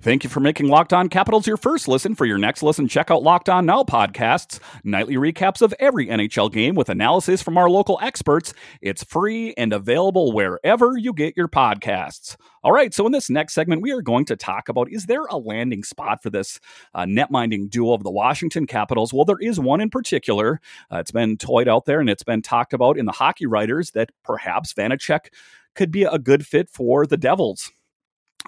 Thank 0.01 0.23
you 0.23 0.29
for 0.29 0.39
making 0.39 0.69
Locked 0.69 0.93
On 0.93 1.09
Capitals 1.09 1.45
your 1.45 1.57
first 1.57 1.89
listen. 1.89 2.15
For 2.15 2.23
your 2.25 2.37
next 2.37 2.63
listen, 2.63 2.87
check 2.87 3.11
out 3.11 3.21
Locked 3.21 3.49
On 3.49 3.65
Now 3.65 3.83
podcasts, 3.83 4.61
nightly 4.85 5.15
recaps 5.15 5.61
of 5.61 5.73
every 5.77 6.07
NHL 6.07 6.53
game 6.53 6.75
with 6.75 6.87
analysis 6.87 7.41
from 7.41 7.57
our 7.57 7.69
local 7.69 7.99
experts. 8.01 8.53
It's 8.81 9.03
free 9.03 9.53
and 9.57 9.73
available 9.73 10.31
wherever 10.31 10.97
you 10.97 11.11
get 11.11 11.35
your 11.35 11.49
podcasts. 11.49 12.37
All 12.63 12.71
right, 12.71 12.93
so 12.93 13.05
in 13.07 13.11
this 13.11 13.29
next 13.29 13.53
segment, 13.53 13.81
we 13.81 13.91
are 13.91 14.01
going 14.01 14.23
to 14.27 14.37
talk 14.37 14.69
about 14.69 14.89
is 14.89 15.07
there 15.07 15.25
a 15.25 15.37
landing 15.37 15.83
spot 15.83 16.23
for 16.23 16.29
this 16.29 16.61
uh, 16.93 17.03
net-minding 17.03 17.67
duo 17.67 17.91
of 17.91 18.03
the 18.03 18.09
Washington 18.09 18.67
Capitals? 18.67 19.13
Well, 19.13 19.25
there 19.25 19.35
is 19.41 19.59
one 19.59 19.81
in 19.81 19.89
particular. 19.89 20.61
Uh, 20.89 20.99
it's 20.99 21.11
been 21.11 21.35
toyed 21.35 21.67
out 21.67 21.83
there 21.83 21.99
and 21.99 22.09
it's 22.09 22.23
been 22.23 22.41
talked 22.41 22.71
about 22.71 22.97
in 22.97 23.05
the 23.05 23.11
hockey 23.11 23.47
writers 23.47 23.91
that 23.91 24.11
perhaps 24.23 24.73
Vanecek 24.73 25.33
could 25.75 25.91
be 25.91 26.03
a 26.03 26.17
good 26.17 26.47
fit 26.47 26.69
for 26.69 27.05
the 27.05 27.17
Devils. 27.17 27.73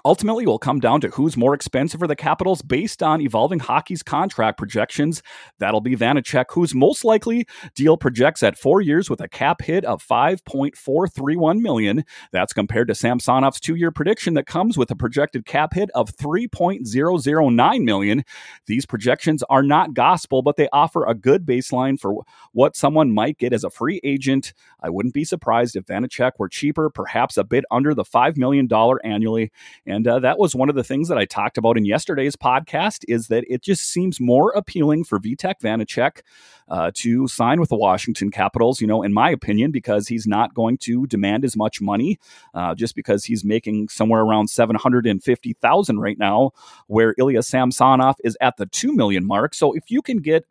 Ultimately, 0.04 0.46
will 0.46 0.58
come 0.58 0.80
down 0.80 1.00
to 1.02 1.08
who's 1.10 1.36
more 1.36 1.54
expensive 1.54 2.00
for 2.00 2.08
the 2.08 2.16
Capitals 2.16 2.60
based 2.60 3.04
on 3.04 3.20
evolving 3.20 3.60
hockey's 3.60 4.02
contract 4.02 4.58
projections. 4.58 5.22
That'll 5.60 5.80
be 5.80 5.94
Vanecek, 5.94 6.46
whose 6.50 6.74
most 6.74 7.04
likely 7.04 7.46
deal 7.76 7.96
projects 7.96 8.42
at 8.42 8.58
four 8.58 8.80
years 8.80 9.08
with 9.08 9.20
a 9.20 9.28
cap 9.28 9.62
hit 9.62 9.84
of 9.84 10.02
5.431 10.04 11.60
million. 11.60 12.04
That's 12.32 12.52
compared 12.52 12.88
to 12.88 12.94
Samsonov's 12.94 13.60
two-year 13.60 13.92
prediction 13.92 14.34
that 14.34 14.46
comes 14.46 14.76
with 14.76 14.90
a 14.90 14.96
projected 14.96 15.44
cap 15.44 15.74
hit 15.74 15.88
of 15.94 16.10
3.009 16.16 17.84
million. 17.84 18.24
These 18.66 18.86
projections 18.86 19.44
are 19.50 19.62
not 19.62 19.94
gospel, 19.94 20.42
but 20.42 20.56
they 20.56 20.68
offer 20.72 21.06
a 21.06 21.14
good 21.14 21.46
baseline 21.46 22.00
for 22.00 22.24
what 22.50 22.76
someone 22.76 23.12
might 23.12 23.38
get 23.38 23.52
as 23.52 23.62
a 23.62 23.70
free 23.70 24.00
agent. 24.02 24.52
I 24.82 24.90
wouldn't 24.90 25.14
be 25.14 25.24
surprised 25.24 25.76
if 25.76 25.84
Vanecek 25.84 26.32
were 26.38 26.48
cheaper, 26.48 26.90
perhaps 26.90 27.36
a 27.36 27.44
bit 27.44 27.64
under 27.70 27.94
the 27.94 28.04
$5 28.04 28.36
million 28.36 28.68
annually. 29.04 29.52
And 29.86 30.06
uh, 30.06 30.20
that 30.20 30.38
was 30.38 30.54
one 30.54 30.68
of 30.68 30.76
the 30.76 30.84
things 30.84 31.08
that 31.08 31.18
I 31.18 31.24
talked 31.24 31.58
about 31.58 31.76
in 31.76 31.84
yesterday's 31.84 32.36
podcast 32.36 33.04
is 33.08 33.28
that 33.28 33.44
it 33.48 33.62
just 33.62 33.82
seems 33.88 34.20
more 34.20 34.50
appealing 34.50 35.04
for 35.04 35.18
Vitek 35.18 35.60
Vanecek 35.60 36.20
uh, 36.68 36.92
to 36.94 37.26
sign 37.26 37.58
with 37.58 37.68
the 37.68 37.76
Washington 37.76 38.30
Capitals, 38.30 38.80
you 38.80 38.86
know, 38.86 39.02
in 39.02 39.12
my 39.12 39.30
opinion, 39.30 39.72
because 39.72 40.06
he's 40.06 40.26
not 40.26 40.54
going 40.54 40.78
to 40.78 41.06
demand 41.08 41.44
as 41.44 41.56
much 41.56 41.80
money 41.80 42.18
uh, 42.54 42.74
just 42.74 42.94
because 42.94 43.24
he's 43.24 43.44
making 43.44 43.88
somewhere 43.88 44.22
around 44.22 44.48
750,000 44.48 45.98
right 45.98 46.18
now, 46.18 46.52
where 46.86 47.14
Ilya 47.18 47.42
Samsonov 47.42 48.16
is 48.22 48.36
at 48.40 48.56
the 48.56 48.66
2 48.66 48.94
million 48.94 49.26
mark. 49.26 49.52
So 49.54 49.72
if 49.72 49.90
you 49.90 50.00
can 50.00 50.18
get 50.18 50.46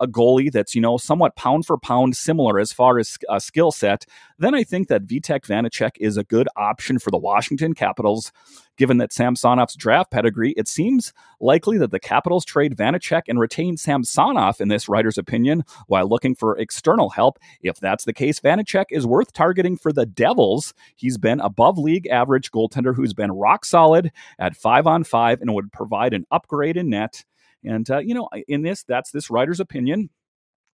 a 0.00 0.06
goalie 0.06 0.52
that's, 0.52 0.74
you 0.74 0.80
know, 0.80 0.96
somewhat 0.96 1.36
pound 1.36 1.66
for 1.66 1.78
pound 1.78 2.16
similar 2.16 2.58
as 2.58 2.72
far 2.72 2.98
as 2.98 3.18
a 3.30 3.40
skill 3.40 3.72
set, 3.72 4.04
then 4.38 4.54
I 4.54 4.62
think 4.62 4.88
that 4.88 5.06
Vitek 5.06 5.46
Vanecek 5.46 5.92
is 5.98 6.16
a 6.16 6.24
good 6.24 6.48
option 6.56 6.98
for 6.98 7.10
the 7.10 7.18
Washington 7.18 7.74
Capitals. 7.74 8.32
Given 8.76 8.98
that 8.98 9.10
Samsonov's 9.10 9.74
draft 9.74 10.10
pedigree, 10.10 10.52
it 10.52 10.68
seems 10.68 11.14
likely 11.40 11.78
that 11.78 11.92
the 11.92 11.98
Capitals 11.98 12.44
trade 12.44 12.76
Vanecek 12.76 13.22
and 13.26 13.40
retain 13.40 13.78
Samsonov 13.78 14.60
in 14.60 14.68
this 14.68 14.86
writer's 14.86 15.16
opinion 15.16 15.64
while 15.86 16.06
looking 16.06 16.34
for 16.34 16.58
external 16.58 17.08
help. 17.08 17.38
If 17.62 17.80
that's 17.80 18.04
the 18.04 18.12
case, 18.12 18.38
Vanecek 18.38 18.86
is 18.90 19.06
worth 19.06 19.32
targeting 19.32 19.78
for 19.78 19.92
the 19.92 20.04
Devils. 20.04 20.74
He's 20.94 21.16
been 21.16 21.40
above 21.40 21.78
league 21.78 22.06
average 22.08 22.50
goaltender 22.50 22.94
who's 22.94 23.14
been 23.14 23.32
rock 23.32 23.64
solid 23.64 24.12
at 24.38 24.54
five 24.54 24.86
on 24.86 25.04
five 25.04 25.40
and 25.40 25.54
would 25.54 25.72
provide 25.72 26.12
an 26.12 26.26
upgrade 26.30 26.76
in 26.76 26.90
net. 26.90 27.24
And, 27.66 27.90
uh, 27.90 27.98
you 27.98 28.14
know, 28.14 28.28
in 28.48 28.62
this, 28.62 28.84
that's 28.84 29.10
this 29.10 29.30
writer's 29.30 29.60
opinion. 29.60 30.10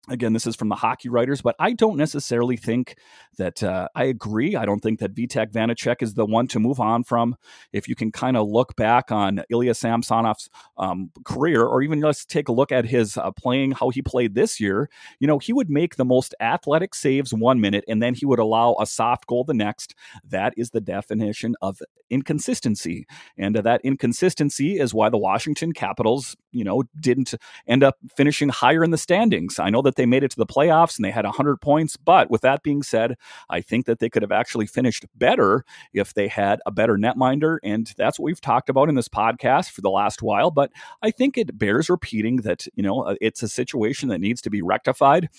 Again, 0.10 0.34
this 0.34 0.48
is 0.48 0.56
from 0.56 0.70
the 0.70 0.76
hockey 0.76 1.10
writers, 1.10 1.44
but 1.44 1.56
I 1.60 1.74
don't 1.74 1.96
necessarily 1.96 2.58
think 2.58 2.98
that 3.38 3.62
uh, 3.62 3.88
I 3.94 4.06
agree. 4.06 4.56
I 4.56 4.66
don't 4.66 4.80
think 4.80 5.00
that 5.00 5.14
Vitek 5.14 5.52
Vanecek 5.52 6.02
is 6.02 6.16
the 6.16 6.26
one 6.26 6.48
to 6.48 6.60
move 6.60 6.80
on 6.80 7.04
from. 7.04 7.36
If 7.72 7.88
you 7.88 7.94
can 7.94 8.12
kind 8.12 8.36
of 8.36 8.50
look 8.50 8.76
back 8.76 9.12
on 9.12 9.44
Ilya 9.52 9.74
Samsonov's 9.74 10.50
um, 10.78 11.12
career, 11.24 11.64
or 11.64 11.84
even 11.84 12.00
let's 12.00 12.26
take 12.26 12.50
a 12.50 12.52
look 12.52 12.72
at 12.72 12.86
his 12.86 13.16
uh, 13.16 13.30
playing, 13.30 13.74
how 13.74 13.90
he 13.90 14.02
played 14.02 14.34
this 14.34 14.60
year, 14.60 14.90
you 15.20 15.28
know, 15.28 15.38
he 15.38 15.54
would 15.54 15.70
make 15.70 15.98
the 15.98 16.06
most 16.06 16.34
athletic 16.40 16.96
saves 16.96 17.32
one 17.32 17.62
minute 17.62 17.86
and 17.88 18.02
then 18.02 18.16
he 18.16 18.26
would 18.26 18.40
allow 18.40 18.76
a 18.80 18.88
soft 18.88 19.28
goal 19.28 19.44
the 19.44 19.54
next. 19.54 19.94
That 20.28 20.56
is 20.58 20.72
the 20.72 20.82
definition 20.82 21.56
of 21.62 21.80
inconsistency. 22.10 23.06
And 23.38 23.56
uh, 23.56 23.62
that 23.62 23.82
inconsistency 23.84 24.80
is 24.80 24.96
why 24.96 25.10
the 25.10 25.18
Washington 25.18 25.74
Capitals, 25.74 26.36
you 26.52 26.64
know, 26.64 26.84
didn't 27.00 27.36
end 27.68 27.84
up 27.84 27.98
finishing 28.16 28.50
higher 28.50 28.84
in 28.84 28.90
the 28.90 28.98
standings. 28.98 29.60
I 29.60 29.70
know 29.70 29.82
that 29.84 29.91
that 29.92 30.02
they 30.02 30.06
made 30.06 30.24
it 30.24 30.32
to 30.32 30.38
the 30.38 30.46
playoffs 30.46 30.98
and 30.98 31.04
they 31.04 31.12
had 31.12 31.26
100 31.26 31.58
points. 31.58 31.98
But 31.98 32.32
with 32.32 32.42
that 32.42 32.64
being 32.64 32.82
said, 32.82 33.18
I 33.50 33.62
think 33.62 33.86
that 33.86 34.00
they 34.00 34.10
could 34.10 34.22
have 34.22 34.32
actually 34.32 34.68
finished 34.68 35.06
better 35.16 35.66
if 35.94 36.14
they 36.14 36.30
had 36.30 36.62
a 36.66 36.72
better 36.72 36.96
netminder. 36.96 37.58
And 37.64 37.94
that's 37.98 38.18
what 38.18 38.26
we've 38.26 38.40
talked 38.40 38.70
about 38.70 38.88
in 38.88 38.96
this 38.96 39.10
podcast 39.10 39.72
for 39.72 39.82
the 39.82 39.90
last 39.90 40.22
while. 40.22 40.50
But 40.50 40.72
I 41.02 41.12
think 41.12 41.38
it 41.38 41.58
bears 41.58 41.90
repeating 41.90 42.38
that, 42.38 42.68
you 42.76 42.84
know, 42.84 43.02
uh, 43.02 43.16
it's 43.20 43.44
a 43.44 43.50
situation 43.50 44.08
that 44.10 44.22
needs 44.22 44.42
to 44.42 44.50
be 44.50 44.62
rectified. 44.62 45.30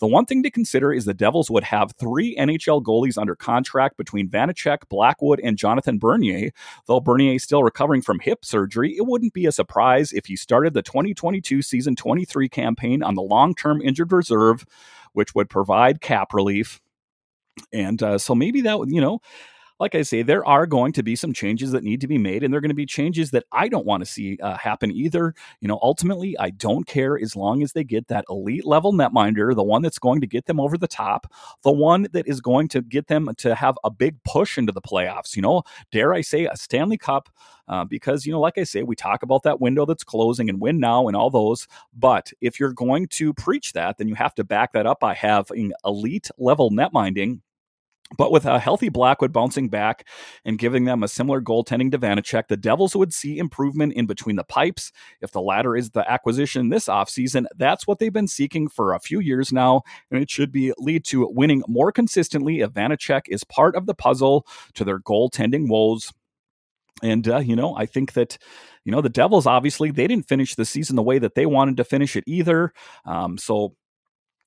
The 0.00 0.06
one 0.06 0.26
thing 0.26 0.42
to 0.42 0.50
consider 0.50 0.92
is 0.92 1.06
the 1.06 1.14
Devils 1.14 1.50
would 1.50 1.64
have 1.64 1.92
three 1.98 2.36
NHL 2.36 2.82
goalies 2.82 3.16
under 3.16 3.34
contract 3.34 3.96
between 3.96 4.28
Vanecek, 4.28 4.88
Blackwood, 4.90 5.40
and 5.42 5.56
Jonathan 5.56 5.98
Bernier. 5.98 6.50
Though 6.86 7.00
Bernier 7.00 7.34
is 7.34 7.44
still 7.44 7.62
recovering 7.62 8.02
from 8.02 8.20
hip 8.20 8.44
surgery, 8.44 8.94
it 8.96 9.06
wouldn't 9.06 9.32
be 9.32 9.46
a 9.46 9.52
surprise 9.52 10.12
if 10.12 10.26
he 10.26 10.36
started 10.36 10.74
the 10.74 10.82
2022 10.82 11.62
season 11.62 11.96
23 11.96 12.48
campaign 12.48 13.02
on 13.02 13.14
the 13.14 13.22
long 13.22 13.54
term 13.54 13.80
injury 13.80 14.01
reserve, 14.10 14.64
which 15.12 15.34
would 15.34 15.50
provide 15.50 16.00
cap 16.00 16.32
relief. 16.32 16.80
And 17.72 18.02
uh, 18.02 18.18
so 18.18 18.34
maybe 18.34 18.62
that, 18.62 18.78
would 18.78 18.90
you 18.90 19.00
know, 19.00 19.20
like 19.82 19.96
I 19.96 20.02
say, 20.02 20.22
there 20.22 20.46
are 20.46 20.64
going 20.64 20.92
to 20.92 21.02
be 21.02 21.16
some 21.16 21.32
changes 21.32 21.72
that 21.72 21.82
need 21.82 22.00
to 22.02 22.06
be 22.06 22.16
made, 22.16 22.44
and 22.44 22.54
they're 22.54 22.60
going 22.60 22.68
to 22.68 22.74
be 22.74 22.86
changes 22.86 23.32
that 23.32 23.42
I 23.50 23.66
don't 23.66 23.84
want 23.84 24.00
to 24.04 24.06
see 24.08 24.38
uh, 24.40 24.56
happen 24.56 24.92
either. 24.92 25.34
You 25.60 25.66
know, 25.66 25.80
ultimately, 25.82 26.38
I 26.38 26.50
don't 26.50 26.86
care 26.86 27.18
as 27.20 27.34
long 27.34 27.64
as 27.64 27.72
they 27.72 27.82
get 27.82 28.06
that 28.06 28.24
elite 28.30 28.64
level 28.64 28.92
netminder, 28.92 29.52
the 29.56 29.64
one 29.64 29.82
that's 29.82 29.98
going 29.98 30.20
to 30.20 30.26
get 30.28 30.46
them 30.46 30.60
over 30.60 30.78
the 30.78 30.86
top, 30.86 31.26
the 31.64 31.72
one 31.72 32.06
that 32.12 32.28
is 32.28 32.40
going 32.40 32.68
to 32.68 32.80
get 32.80 33.08
them 33.08 33.28
to 33.38 33.56
have 33.56 33.76
a 33.82 33.90
big 33.90 34.22
push 34.22 34.56
into 34.56 34.70
the 34.70 34.80
playoffs. 34.80 35.34
You 35.34 35.42
know, 35.42 35.64
dare 35.90 36.14
I 36.14 36.20
say, 36.20 36.46
a 36.46 36.56
Stanley 36.56 36.96
Cup, 36.96 37.28
uh, 37.66 37.84
because, 37.84 38.24
you 38.24 38.30
know, 38.30 38.40
like 38.40 38.58
I 38.58 38.64
say, 38.64 38.84
we 38.84 38.94
talk 38.94 39.24
about 39.24 39.42
that 39.42 39.60
window 39.60 39.84
that's 39.84 40.04
closing 40.04 40.48
and 40.48 40.60
win 40.60 40.78
now 40.78 41.08
and 41.08 41.16
all 41.16 41.28
those. 41.28 41.66
But 41.92 42.32
if 42.40 42.60
you're 42.60 42.72
going 42.72 43.08
to 43.08 43.34
preach 43.34 43.72
that, 43.72 43.98
then 43.98 44.06
you 44.06 44.14
have 44.14 44.36
to 44.36 44.44
back 44.44 44.74
that 44.74 44.86
up 44.86 45.00
by 45.00 45.14
having 45.14 45.72
elite 45.84 46.30
level 46.38 46.70
netminding 46.70 47.40
but 48.16 48.32
with 48.32 48.44
a 48.44 48.58
healthy 48.58 48.88
Blackwood 48.88 49.32
bouncing 49.32 49.68
back 49.68 50.06
and 50.44 50.58
giving 50.58 50.84
them 50.84 51.02
a 51.02 51.08
similar 51.08 51.40
goaltending 51.40 51.90
to 51.92 51.98
Vanecek, 51.98 52.48
the 52.48 52.56
Devils 52.56 52.94
would 52.96 53.12
see 53.12 53.38
improvement 53.38 53.92
in 53.94 54.06
between 54.06 54.36
the 54.36 54.44
pipes. 54.44 54.92
If 55.20 55.32
the 55.32 55.40
latter 55.40 55.76
is 55.76 55.90
the 55.90 56.10
acquisition 56.10 56.68
this 56.68 56.86
offseason, 56.86 57.46
that's 57.56 57.86
what 57.86 57.98
they've 57.98 58.12
been 58.12 58.28
seeking 58.28 58.68
for 58.68 58.92
a 58.92 59.00
few 59.00 59.20
years 59.20 59.52
now, 59.52 59.82
and 60.10 60.22
it 60.22 60.30
should 60.30 60.52
be 60.52 60.72
lead 60.78 61.04
to 61.06 61.28
winning 61.30 61.62
more 61.68 61.92
consistently 61.92 62.60
if 62.60 62.70
Vanecek 62.70 63.22
is 63.28 63.44
part 63.44 63.76
of 63.76 63.86
the 63.86 63.94
puzzle 63.94 64.46
to 64.74 64.84
their 64.84 65.00
goaltending 65.00 65.68
woes. 65.68 66.12
And, 67.02 67.26
uh, 67.26 67.38
you 67.38 67.56
know, 67.56 67.74
I 67.76 67.86
think 67.86 68.12
that, 68.12 68.38
you 68.84 68.92
know, 68.92 69.00
the 69.00 69.08
Devils 69.08 69.46
obviously, 69.46 69.90
they 69.90 70.06
didn't 70.06 70.28
finish 70.28 70.54
the 70.54 70.64
season 70.64 70.94
the 70.94 71.02
way 71.02 71.18
that 71.18 71.34
they 71.34 71.46
wanted 71.46 71.76
to 71.78 71.84
finish 71.84 72.14
it 72.14 72.24
either. 72.26 72.72
Um, 73.04 73.38
so, 73.38 73.74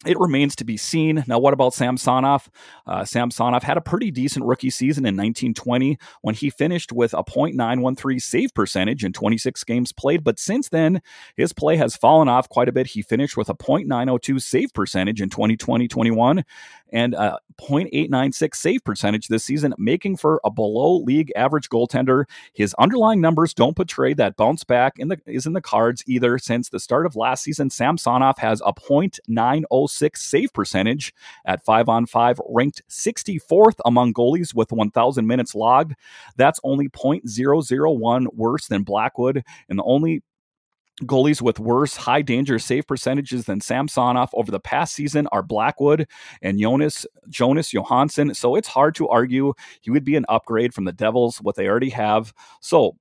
it 0.06 0.20
remains 0.20 0.56
to 0.58 0.66
be 0.66 0.78
seen. 0.78 1.24
Now, 1.28 1.40
what 1.40 1.54
about 1.54 1.74
Samsonov? 1.74 2.50
Uh, 2.86 3.06
Samsonov 3.06 3.64
had 3.64 3.78
a 3.78 3.82
pretty 3.82 4.12
decent 4.12 4.46
rookie 4.46 4.70
season 4.70 5.06
in 5.06 5.16
1920 5.16 5.98
when 6.22 6.36
he 6.36 6.50
finished 6.50 6.92
with 6.92 7.14
a 7.14 7.24
.913 7.24 8.22
save 8.22 8.54
percentage 8.54 9.04
in 9.04 9.14
26 9.14 9.64
games 9.64 9.92
played. 9.92 10.24
But 10.24 10.40
since 10.40 10.70
then, 10.70 11.02
his 11.38 11.54
play 11.54 11.78
has 11.78 11.96
fallen 11.96 12.28
off 12.28 12.50
quite 12.50 12.70
a 12.70 12.72
bit. 12.72 12.88
He 12.88 13.02
finished 13.02 13.38
with 13.38 13.50
a 13.50 13.56
.902 13.56 14.42
save 14.42 14.74
percentage 14.74 15.22
in 15.22 15.30
2020-21 15.30 16.44
and 16.92 17.14
a 17.14 17.40
.896 17.58 18.56
save 18.56 18.84
percentage 18.84 19.28
this 19.28 19.44
season, 19.44 19.74
making 19.78 20.18
for 20.18 20.40
a 20.44 20.52
below 20.52 20.98
league 20.98 21.32
average 21.36 21.70
goaltender. 21.70 22.26
His 22.54 22.74
underlying 22.76 23.22
numbers 23.22 23.54
don't 23.54 23.76
portray 23.76 24.14
that 24.16 24.38
bounce 24.38 24.64
back 24.64 24.94
in 24.98 25.08
the 25.08 25.20
is 25.26 25.46
in 25.46 25.54
the 25.54 25.62
cards 25.62 26.04
either. 26.08 26.38
Since 26.38 26.70
the 26.70 26.80
start 26.80 27.06
of 27.06 27.16
last 27.16 27.44
season, 27.44 27.70
Samsonov 27.70 28.38
has 28.38 28.62
a 28.66 28.74
.906 28.74 30.18
save 30.18 30.54
percentage 30.54 31.14
at 31.46 31.64
five 31.64 31.90
on 31.90 32.06
five, 32.06 32.40
ranked 32.50 32.82
64th 32.90 33.80
among 33.86 34.14
goalies 34.14 34.54
with 34.54 34.72
1,000 34.72 35.26
minutes 35.28 35.56
logged. 35.56 35.96
That's 36.38 36.60
only 36.64 36.90
.001 36.90 38.28
worse 38.34 38.68
than 38.68 38.84
Blackwood, 38.84 39.44
and 39.70 39.80
the 39.80 39.84
only 39.84 40.24
Goalies 41.04 41.42
with 41.42 41.60
worse 41.60 41.98
high 41.98 42.22
danger 42.22 42.58
save 42.58 42.88
percentages 42.88 43.46
than 43.46 43.60
Samsonov 43.60 44.30
over 44.34 44.50
the 44.50 44.62
past 44.62 44.96
season 44.96 45.28
are 45.34 45.44
Blackwood 45.44 46.08
and 46.42 46.58
Jonas 46.58 47.06
Jonas 47.28 47.74
Johansson. 47.74 48.34
So 48.34 48.56
it's 48.56 48.70
hard 48.70 48.96
to 48.96 49.10
argue 49.10 49.54
he 49.82 49.92
would 49.92 50.06
be 50.06 50.16
an 50.16 50.26
upgrade 50.30 50.74
from 50.74 50.86
the 50.86 50.94
Devils, 50.94 51.40
what 51.42 51.56
they 51.56 51.68
already 51.68 51.90
have. 51.90 52.34
So 52.62 52.96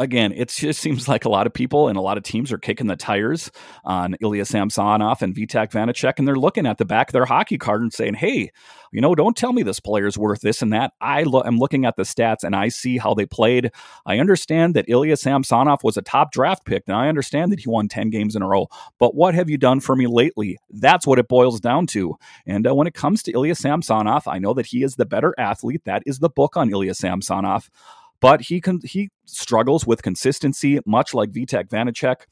again, 0.00 0.32
it 0.32 0.48
just 0.48 0.80
seems 0.80 1.06
like 1.06 1.24
a 1.24 1.28
lot 1.28 1.46
of 1.46 1.54
people 1.54 1.88
and 1.88 1.96
a 1.96 2.00
lot 2.00 2.16
of 2.16 2.24
teams 2.24 2.50
are 2.50 2.58
kicking 2.58 2.88
the 2.88 2.96
tires 2.96 3.50
on 3.84 4.16
Ilya 4.20 4.46
Samsonov 4.46 5.22
and 5.22 5.34
Vitek 5.34 5.70
Vanecek, 5.70 6.14
and 6.18 6.26
they're 6.26 6.34
looking 6.36 6.66
at 6.66 6.78
the 6.78 6.84
back 6.84 7.10
of 7.10 7.12
their 7.12 7.26
hockey 7.26 7.58
card 7.58 7.82
and 7.82 7.92
saying, 7.92 8.14
"Hey, 8.14 8.50
you 8.92 9.00
know, 9.00 9.14
don't 9.14 9.36
tell 9.36 9.52
me 9.52 9.62
this 9.62 9.78
player's 9.78 10.18
worth 10.18 10.40
this 10.40 10.62
and 10.62 10.72
that. 10.72 10.92
I 11.00 11.22
lo- 11.22 11.42
am 11.44 11.58
looking 11.58 11.84
at 11.84 11.96
the 11.96 12.02
stats 12.02 12.42
and 12.42 12.56
I 12.56 12.68
see 12.68 12.98
how 12.98 13.14
they 13.14 13.26
played. 13.26 13.70
I 14.06 14.18
understand 14.18 14.74
that 14.74 14.88
Ilya 14.88 15.16
Samsonov 15.18 15.84
was 15.84 15.96
a 15.96 16.02
top 16.02 16.32
draft 16.32 16.64
pick, 16.64 16.84
and 16.88 16.96
I 16.96 17.08
understand 17.08 17.52
that 17.52 17.60
he 17.60 17.68
won 17.68 17.88
ten 17.88 18.10
games 18.10 18.34
in 18.34 18.42
a 18.42 18.48
row. 18.48 18.68
But 18.98 19.14
what 19.14 19.34
have 19.34 19.50
you 19.50 19.58
done 19.58 19.80
for 19.80 19.94
me 19.94 20.06
lately? 20.06 20.58
That's 20.70 21.06
what 21.06 21.18
it 21.18 21.28
boils 21.28 21.60
down 21.60 21.86
to. 21.88 22.16
And 22.46 22.66
uh, 22.66 22.74
when 22.74 22.86
it 22.86 22.94
comes 22.94 23.22
to 23.24 23.32
Ilya 23.32 23.54
Samsonov, 23.54 24.26
I 24.26 24.38
know 24.38 24.54
that 24.54 24.66
he 24.66 24.82
is 24.82 24.96
the 24.96 25.06
better 25.06 25.34
athlete. 25.38 25.82
That 25.84 26.02
is 26.06 26.18
the 26.18 26.30
book 26.30 26.56
on 26.56 26.70
Ilya 26.70 26.94
Samsonov." 26.94 27.70
But 28.20 28.42
he 28.42 28.60
can 28.60 28.80
he 28.84 29.10
struggles 29.24 29.86
with 29.86 30.02
consistency, 30.02 30.80
much 30.84 31.14
like 31.14 31.30
Vitek 31.30 31.68
Vanecek. 31.68 32.26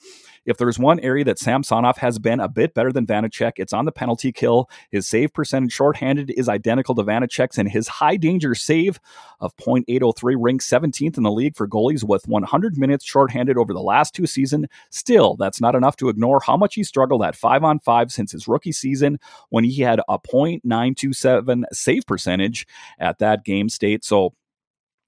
If 0.45 0.57
there's 0.57 0.78
one 0.78 0.99
area 1.00 1.25
that 1.25 1.38
Samsonov 1.38 1.99
has 1.99 2.18
been 2.18 2.40
a 2.40 2.49
bit 2.49 2.75
better 2.75 2.92
than 2.92 3.07
Vanecek, 3.07 3.52
it's 3.57 3.73
on 3.73 3.85
the 3.85 3.92
penalty 3.92 4.33
kill. 4.33 4.68
His 4.90 5.07
save 5.07 5.33
percentage 5.33 5.73
shorthanded 5.73 6.30
is 6.30 6.49
identical 6.49 6.95
to 6.95 7.02
Vanecek's, 7.02 7.59
and 7.59 7.71
his 7.71 7.88
high 7.88 8.16
danger 8.16 8.54
save 8.54 8.99
of 9.40 9.57
.803 9.57 10.37
ranks 10.38 10.68
17th 10.68 11.16
in 11.16 11.23
the 11.23 11.30
league 11.30 11.57
for 11.57 11.68
goalies 11.68 12.02
with 12.02 12.26
100 12.26 12.78
minutes 12.78 13.04
shorthanded 13.04 13.57
over 13.57 13.73
the 13.73 13.80
last 13.80 14.14
two 14.14 14.26
seasons. 14.26 14.66
Still, 14.90 15.37
that's 15.37 15.61
not 15.61 15.75
enough 15.75 15.97
to 15.97 16.09
ignore 16.09 16.40
how 16.40 16.57
much 16.57 16.75
he 16.75 16.83
struggled 16.83 17.23
at 17.23 17.37
five 17.37 17.62
on 17.62 17.78
five 17.78 18.11
since 18.11 18.33
his 18.33 18.49
rookie 18.49 18.73
season 18.73 19.18
when 19.50 19.64
he 19.64 19.83
had 19.83 20.00
a 20.09 20.18
.927 20.18 21.64
save 21.73 22.07
percentage 22.07 22.66
at 22.99 23.18
that 23.18 23.45
game 23.45 23.68
state. 23.68 24.04
So 24.04 24.33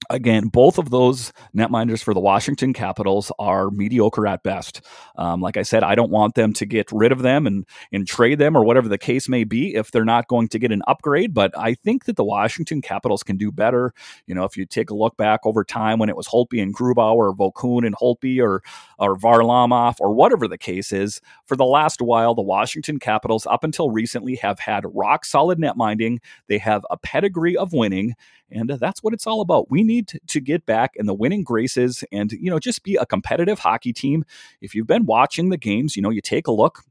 again, 0.09 0.47
both 0.47 0.77
of 0.77 0.89
those 0.89 1.31
netminders 1.55 2.03
for 2.03 2.13
the 2.13 2.19
Washington 2.19 2.73
Capitals 2.73 3.31
are 3.39 3.69
mediocre 3.69 4.27
at 4.27 4.43
best. 4.43 4.81
Um, 5.15 5.41
like 5.41 5.57
I 5.57 5.61
said, 5.61 5.83
I 5.83 5.95
don't 5.95 6.11
want 6.11 6.35
them 6.35 6.53
to 6.53 6.65
get 6.65 6.91
rid 6.91 7.11
of 7.11 7.21
them 7.21 7.45
and, 7.45 7.65
and 7.91 8.07
trade 8.07 8.39
them 8.39 8.57
or 8.57 8.63
whatever 8.63 8.89
the 8.89 8.97
case 8.97 9.29
may 9.29 9.43
be 9.43 9.75
if 9.75 9.91
they're 9.91 10.05
not 10.05 10.27
going 10.27 10.47
to 10.49 10.59
get 10.59 10.71
an 10.71 10.81
upgrade. 10.87 11.33
But 11.33 11.57
I 11.57 11.75
think 11.75 12.05
that 12.05 12.15
the 12.15 12.23
Washington 12.23 12.81
Capitals 12.81 13.23
can 13.23 13.37
do 13.37 13.51
better. 13.51 13.93
You 14.25 14.35
know, 14.35 14.43
if 14.43 14.57
you 14.57 14.65
take 14.65 14.89
a 14.89 14.95
look 14.95 15.17
back 15.17 15.41
over 15.45 15.63
time 15.63 15.99
when 15.99 16.09
it 16.09 16.17
was 16.17 16.27
Holtby 16.27 16.61
and 16.61 16.75
Grubauer 16.75 17.31
or 17.31 17.35
Vokoun 17.35 17.85
and 17.85 17.95
Holtby 17.95 18.41
or, 18.41 18.63
or 18.97 19.17
Varlamov 19.17 19.95
or 19.99 20.13
whatever 20.13 20.47
the 20.47 20.57
case 20.57 20.91
is, 20.91 21.21
for 21.45 21.55
the 21.55 21.65
last 21.65 22.01
while, 22.01 22.33
the 22.33 22.41
Washington 22.41 22.99
Capitals, 22.99 23.45
up 23.45 23.63
until 23.63 23.91
recently, 23.91 24.35
have 24.35 24.59
had 24.59 24.83
rock 24.93 25.25
solid 25.25 25.59
net 25.59 25.77
minding. 25.77 26.19
They 26.47 26.57
have 26.57 26.85
a 26.89 26.97
pedigree 26.97 27.55
of 27.55 27.73
winning. 27.73 28.15
And 28.51 28.69
that's 28.69 29.01
what 29.01 29.13
it's 29.13 29.25
all 29.25 29.41
about. 29.41 29.71
We 29.71 29.83
need 29.91 30.19
to 30.27 30.39
get 30.39 30.65
back 30.65 30.91
in 30.95 31.05
the 31.05 31.13
winning 31.13 31.43
graces 31.43 32.03
and, 32.11 32.31
you 32.31 32.49
know, 32.49 32.59
just 32.59 32.83
be 32.83 32.95
a 32.95 33.05
competitive 33.05 33.59
hockey 33.59 33.93
team. 33.93 34.23
If 34.61 34.75
you've 34.75 34.87
been 34.87 35.05
watching 35.05 35.49
the 35.49 35.57
games, 35.57 35.95
you 35.95 36.01
know, 36.01 36.09
you 36.09 36.21
take 36.21 36.47
a 36.47 36.51
look 36.51 36.83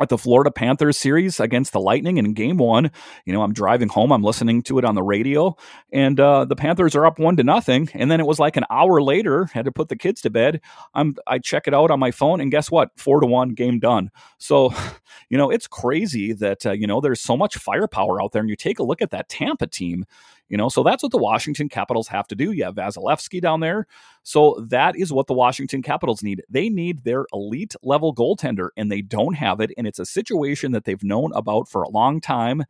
at 0.00 0.08
the 0.08 0.18
Florida 0.18 0.50
Panthers 0.50 0.96
series 0.96 1.38
against 1.38 1.72
the 1.72 1.80
Lightning 1.80 2.16
in 2.16 2.32
game 2.32 2.56
one. 2.56 2.90
You 3.24 3.32
know, 3.32 3.42
I'm 3.42 3.52
driving 3.52 3.88
home, 3.88 4.10
I'm 4.10 4.22
listening 4.22 4.62
to 4.64 4.78
it 4.78 4.84
on 4.84 4.94
the 4.94 5.02
radio, 5.02 5.54
and 5.92 6.18
uh, 6.18 6.44
the 6.44 6.56
Panthers 6.56 6.96
are 6.96 7.06
up 7.06 7.18
one 7.18 7.36
to 7.36 7.44
nothing. 7.44 7.88
And 7.94 8.10
then 8.10 8.18
it 8.18 8.26
was 8.26 8.38
like 8.38 8.56
an 8.56 8.64
hour 8.70 9.02
later, 9.02 9.46
had 9.52 9.66
to 9.66 9.72
put 9.72 9.88
the 9.88 9.96
kids 9.96 10.20
to 10.22 10.30
bed. 10.30 10.60
I'm 10.94 11.14
I 11.26 11.38
check 11.38 11.68
it 11.68 11.74
out 11.74 11.90
on 11.90 12.00
my 12.00 12.10
phone, 12.10 12.40
and 12.40 12.50
guess 12.50 12.70
what? 12.70 12.90
Four 12.96 13.20
to 13.20 13.26
one, 13.26 13.50
game 13.50 13.78
done. 13.78 14.10
So, 14.38 14.74
you 15.28 15.38
know, 15.38 15.50
it's 15.50 15.66
crazy 15.66 16.32
that 16.34 16.66
uh, 16.66 16.72
you 16.72 16.86
know 16.86 17.00
there's 17.00 17.20
so 17.20 17.36
much 17.36 17.56
firepower 17.56 18.22
out 18.22 18.32
there, 18.32 18.40
and 18.40 18.50
you 18.50 18.56
take 18.56 18.78
a 18.78 18.84
look 18.84 19.02
at 19.02 19.10
that 19.10 19.28
Tampa 19.28 19.66
team. 19.66 20.04
You 20.52 20.58
know, 20.58 20.68
so 20.68 20.82
that's 20.82 21.02
what 21.02 21.12
the 21.12 21.18
Washington 21.18 21.70
Capitals 21.70 22.08
have 22.08 22.28
to 22.28 22.34
do. 22.34 22.52
You 22.52 22.64
have 22.64 22.74
Vasilevskiy 22.74 23.40
down 23.40 23.60
there. 23.60 23.86
So 24.22 24.62
that 24.68 24.94
is 24.96 25.10
what 25.10 25.26
the 25.26 25.32
Washington 25.32 25.80
Capitals 25.80 26.22
need. 26.22 26.42
They 26.50 26.68
need 26.68 27.04
their 27.04 27.24
elite 27.32 27.74
level 27.82 28.14
goaltender, 28.14 28.68
and 28.76 28.92
they 28.92 29.00
don't 29.00 29.32
have 29.32 29.62
it. 29.62 29.70
And 29.78 29.86
it's 29.86 29.98
a 29.98 30.04
situation 30.04 30.72
that 30.72 30.84
they've 30.84 31.02
known 31.02 31.32
about 31.34 31.68
for 31.68 31.82
a 31.82 31.88
long 31.88 32.20
time. 32.20 32.64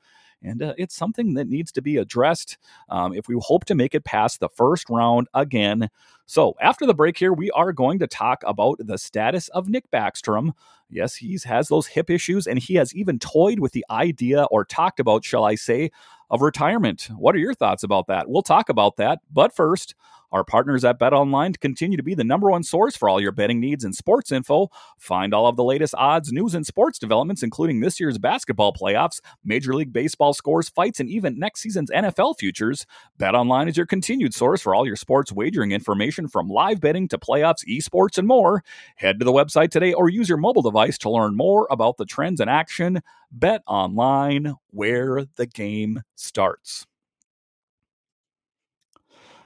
And 0.44 0.62
uh, 0.62 0.74
it's 0.78 0.94
something 0.94 1.34
that 1.34 1.48
needs 1.48 1.72
to 1.72 1.82
be 1.82 1.96
addressed 1.96 2.56
um, 2.88 3.14
if 3.14 3.26
we 3.26 3.36
hope 3.40 3.64
to 3.64 3.74
make 3.74 3.96
it 3.96 4.04
past 4.04 4.38
the 4.38 4.48
first 4.48 4.88
round 4.88 5.26
again. 5.34 5.88
So, 6.26 6.54
after 6.60 6.86
the 6.86 6.94
break 6.94 7.18
here, 7.18 7.32
we 7.32 7.50
are 7.50 7.72
going 7.72 7.98
to 7.98 8.06
talk 8.06 8.42
about 8.46 8.78
the 8.78 8.96
status 8.96 9.48
of 9.48 9.68
Nick 9.68 9.90
Backstrom. 9.90 10.52
Yes, 10.88 11.16
he 11.16 11.38
has 11.44 11.68
those 11.68 11.86
hip 11.86 12.10
issues, 12.10 12.46
and 12.46 12.58
he 12.58 12.74
has 12.74 12.94
even 12.94 13.18
toyed 13.18 13.60
with 13.60 13.72
the 13.72 13.84
idea, 13.90 14.44
or 14.50 14.64
talked 14.64 15.00
about, 15.00 15.24
shall 15.24 15.44
I 15.44 15.54
say, 15.54 15.90
of 16.32 16.40
retirement. 16.40 17.10
What 17.16 17.36
are 17.36 17.38
your 17.38 17.54
thoughts 17.54 17.84
about 17.84 18.08
that? 18.08 18.28
We'll 18.28 18.42
talk 18.42 18.68
about 18.68 18.96
that. 18.96 19.20
But 19.30 19.54
first, 19.54 19.94
our 20.32 20.44
partners 20.44 20.82
at 20.82 20.98
Bet 20.98 21.12
Online 21.12 21.52
continue 21.52 21.98
to 21.98 22.02
be 22.02 22.14
the 22.14 22.24
number 22.24 22.50
one 22.50 22.62
source 22.62 22.96
for 22.96 23.06
all 23.06 23.20
your 23.20 23.32
betting 23.32 23.60
needs 23.60 23.84
and 23.84 23.94
sports 23.94 24.32
info. 24.32 24.70
Find 24.98 25.34
all 25.34 25.46
of 25.46 25.56
the 25.56 25.62
latest 25.62 25.94
odds, 25.98 26.32
news, 26.32 26.54
and 26.54 26.66
sports 26.66 26.98
developments, 26.98 27.42
including 27.42 27.80
this 27.80 28.00
year's 28.00 28.16
basketball 28.16 28.72
playoffs, 28.72 29.20
Major 29.44 29.74
League 29.74 29.92
Baseball 29.92 30.32
scores, 30.32 30.70
fights, 30.70 31.00
and 31.00 31.10
even 31.10 31.38
next 31.38 31.60
season's 31.60 31.90
NFL 31.90 32.38
futures. 32.38 32.86
Bet 33.18 33.34
Online 33.34 33.68
is 33.68 33.76
your 33.76 33.84
continued 33.84 34.32
source 34.32 34.62
for 34.62 34.74
all 34.74 34.86
your 34.86 34.96
sports 34.96 35.32
wagering 35.32 35.72
information 35.72 36.26
from 36.28 36.48
live 36.48 36.80
betting 36.80 37.08
to 37.08 37.18
playoffs, 37.18 37.66
esports, 37.68 38.16
and 38.16 38.26
more. 38.26 38.64
Head 38.96 39.18
to 39.18 39.26
the 39.26 39.32
website 39.32 39.70
today 39.70 39.92
or 39.92 40.08
use 40.08 40.30
your 40.30 40.38
mobile 40.38 40.62
device 40.62 40.96
to 40.98 41.10
learn 41.10 41.36
more 41.36 41.68
about 41.70 41.98
the 41.98 42.06
trends 42.06 42.40
in 42.40 42.48
action. 42.48 43.02
Bet 43.32 43.62
Online, 43.66 44.54
where 44.68 45.24
the 45.36 45.46
game 45.46 46.02
starts. 46.14 46.86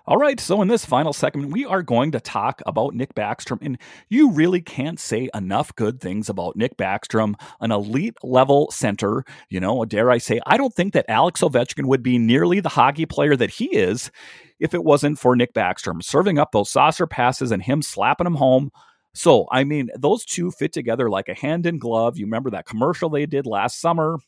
All 0.08 0.18
right, 0.18 0.38
so 0.38 0.62
in 0.62 0.68
this 0.68 0.84
final 0.84 1.12
segment, 1.12 1.50
we 1.50 1.64
are 1.64 1.82
going 1.82 2.12
to 2.12 2.20
talk 2.20 2.62
about 2.64 2.94
Nick 2.94 3.12
Backstrom. 3.16 3.58
And 3.60 3.76
you 4.08 4.30
really 4.30 4.60
can't 4.60 5.00
say 5.00 5.28
enough 5.34 5.74
good 5.74 6.00
things 6.00 6.28
about 6.28 6.54
Nick 6.54 6.76
Backstrom, 6.76 7.34
an 7.60 7.72
elite 7.72 8.14
level 8.22 8.70
center. 8.70 9.24
You 9.50 9.58
know, 9.58 9.84
dare 9.84 10.12
I 10.12 10.18
say, 10.18 10.40
I 10.46 10.58
don't 10.58 10.72
think 10.72 10.92
that 10.92 11.10
Alex 11.10 11.40
Ovechkin 11.40 11.86
would 11.86 12.04
be 12.04 12.18
nearly 12.18 12.60
the 12.60 12.68
hockey 12.68 13.04
player 13.04 13.34
that 13.34 13.50
he 13.50 13.74
is 13.76 14.12
if 14.60 14.74
it 14.74 14.84
wasn't 14.84 15.18
for 15.18 15.34
Nick 15.34 15.52
Backstrom 15.54 16.00
serving 16.04 16.38
up 16.38 16.52
those 16.52 16.70
saucer 16.70 17.08
passes 17.08 17.50
and 17.50 17.60
him 17.60 17.82
slapping 17.82 18.26
them 18.26 18.36
home. 18.36 18.70
So, 19.16 19.46
I 19.50 19.64
mean, 19.64 19.88
those 19.96 20.24
two 20.24 20.50
fit 20.50 20.72
together 20.72 21.08
like 21.08 21.28
a 21.28 21.34
hand 21.34 21.66
in 21.66 21.78
glove. 21.78 22.18
You 22.18 22.26
remember 22.26 22.50
that 22.50 22.66
commercial 22.66 23.08
they 23.08 23.26
did 23.26 23.46
last 23.46 23.80
summer 23.80 24.18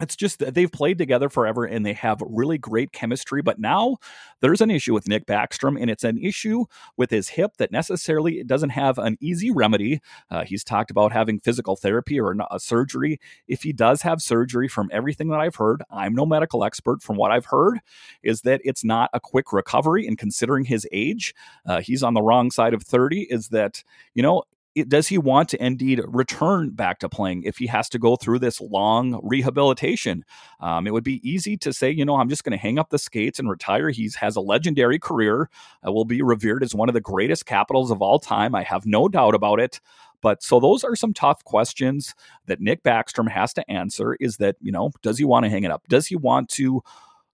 it's 0.00 0.16
just 0.16 0.38
they've 0.38 0.70
played 0.70 0.98
together 0.98 1.28
forever 1.28 1.64
and 1.64 1.84
they 1.84 1.92
have 1.94 2.22
really 2.26 2.58
great 2.58 2.92
chemistry. 2.92 3.42
But 3.42 3.58
now 3.58 3.96
there's 4.40 4.60
an 4.60 4.70
issue 4.70 4.94
with 4.94 5.08
Nick 5.08 5.26
Backstrom, 5.26 5.80
and 5.80 5.90
it's 5.90 6.04
an 6.04 6.18
issue 6.18 6.64
with 6.96 7.10
his 7.10 7.28
hip 7.28 7.56
that 7.58 7.72
necessarily 7.72 8.44
doesn't 8.44 8.70
have 8.70 8.98
an 8.98 9.16
easy 9.20 9.50
remedy. 9.50 10.00
Uh, 10.30 10.44
he's 10.44 10.62
talked 10.62 10.90
about 10.90 11.12
having 11.12 11.40
physical 11.40 11.76
therapy 11.76 12.20
or 12.20 12.36
a 12.50 12.60
surgery. 12.60 13.18
If 13.48 13.62
he 13.62 13.72
does 13.72 14.02
have 14.02 14.22
surgery, 14.22 14.68
from 14.68 14.90
everything 14.92 15.28
that 15.28 15.40
I've 15.40 15.56
heard, 15.56 15.82
I'm 15.90 16.14
no 16.14 16.26
medical 16.26 16.64
expert. 16.64 17.02
From 17.02 17.16
what 17.16 17.30
I've 17.30 17.46
heard, 17.46 17.80
is 18.22 18.42
that 18.42 18.60
it's 18.64 18.84
not 18.84 19.10
a 19.12 19.20
quick 19.20 19.52
recovery. 19.52 20.06
And 20.06 20.16
considering 20.16 20.64
his 20.64 20.86
age, 20.92 21.34
uh, 21.66 21.80
he's 21.80 22.02
on 22.02 22.14
the 22.14 22.22
wrong 22.22 22.50
side 22.50 22.74
of 22.74 22.82
30. 22.82 23.22
Is 23.30 23.48
that 23.48 23.82
you 24.14 24.22
know 24.22 24.44
does 24.84 25.08
he 25.08 25.18
want 25.18 25.48
to 25.50 25.64
indeed 25.64 26.00
return 26.06 26.70
back 26.70 26.98
to 27.00 27.08
playing 27.08 27.42
if 27.44 27.58
he 27.58 27.66
has 27.66 27.88
to 27.90 27.98
go 27.98 28.16
through 28.16 28.38
this 28.38 28.60
long 28.60 29.20
rehabilitation? 29.22 30.24
Um, 30.60 30.86
it 30.86 30.92
would 30.92 31.04
be 31.04 31.28
easy 31.28 31.56
to 31.58 31.72
say, 31.72 31.90
you 31.90 32.04
know, 32.04 32.16
I'm 32.16 32.28
just 32.28 32.44
going 32.44 32.56
to 32.56 32.62
hang 32.62 32.78
up 32.78 32.90
the 32.90 32.98
skates 32.98 33.38
and 33.38 33.48
retire. 33.48 33.90
He 33.90 34.10
has 34.18 34.36
a 34.36 34.40
legendary 34.40 34.98
career, 34.98 35.50
uh, 35.86 35.92
will 35.92 36.04
be 36.04 36.22
revered 36.22 36.62
as 36.62 36.74
one 36.74 36.88
of 36.88 36.94
the 36.94 37.00
greatest 37.00 37.46
capitals 37.46 37.90
of 37.90 38.02
all 38.02 38.18
time. 38.18 38.54
I 38.54 38.62
have 38.62 38.86
no 38.86 39.08
doubt 39.08 39.34
about 39.34 39.60
it. 39.60 39.80
But 40.20 40.42
so 40.42 40.58
those 40.58 40.82
are 40.82 40.96
some 40.96 41.14
tough 41.14 41.44
questions 41.44 42.14
that 42.46 42.60
Nick 42.60 42.82
Backstrom 42.82 43.30
has 43.30 43.52
to 43.54 43.70
answer 43.70 44.16
is 44.18 44.38
that, 44.38 44.56
you 44.60 44.72
know, 44.72 44.90
does 45.02 45.18
he 45.18 45.24
want 45.24 45.44
to 45.44 45.50
hang 45.50 45.64
it 45.64 45.70
up? 45.70 45.86
Does 45.88 46.08
he 46.08 46.16
want 46.16 46.48
to 46.50 46.82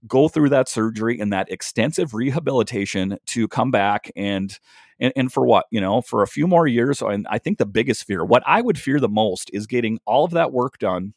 go 0.06 0.28
through 0.28 0.50
that 0.50 0.68
surgery 0.68 1.18
and 1.20 1.32
that 1.32 1.50
extensive 1.50 2.14
rehabilitation 2.14 3.18
to 3.26 3.48
come 3.48 3.70
back 3.70 4.10
and 4.16 4.58
and, 5.00 5.12
and 5.16 5.32
for 5.32 5.44
what? 5.44 5.66
You 5.70 5.80
know 5.80 6.00
for 6.02 6.22
a 6.22 6.28
few 6.28 6.46
more 6.46 6.66
years 6.66 7.02
and 7.02 7.26
i 7.28 7.38
think 7.38 7.58
the 7.58 7.66
biggest 7.66 8.04
fear 8.04 8.24
what 8.24 8.42
i 8.46 8.60
would 8.60 8.78
fear 8.78 9.00
the 9.00 9.08
most 9.08 9.50
is 9.52 9.66
getting 9.66 9.98
all 10.06 10.24
of 10.24 10.30
that 10.32 10.52
work 10.52 10.78
done 10.78 11.14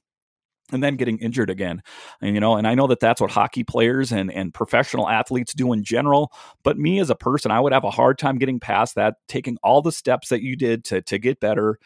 and 0.72 0.84
then 0.84 0.96
getting 0.96 1.18
injured 1.20 1.50
again. 1.50 1.82
And 2.22 2.34
you 2.34 2.40
know 2.42 2.56
and 2.56 2.68
i 2.68 2.76
know 2.76 2.88
that 2.88 3.00
that's 3.00 3.22
what 3.22 3.32
hockey 3.32 3.64
players 3.64 4.12
and 4.12 4.32
and 4.32 4.54
professional 4.54 5.08
athletes 5.08 5.54
do 5.54 5.74
in 5.74 5.84
general 5.84 6.32
but 6.64 6.78
me 6.78 7.00
as 7.00 7.10
a 7.10 7.16
person 7.16 7.52
i 7.52 7.60
would 7.60 7.74
have 7.74 7.84
a 7.84 7.92
hard 7.92 8.18
time 8.18 8.38
getting 8.38 8.60
past 8.60 8.96
that 8.96 9.16
taking 9.28 9.58
all 9.64 9.82
the 9.82 9.92
steps 9.92 10.30
that 10.30 10.42
you 10.42 10.56
did 10.56 10.84
to 10.86 11.02
to 11.02 11.18
get 11.18 11.40
better 11.40 11.80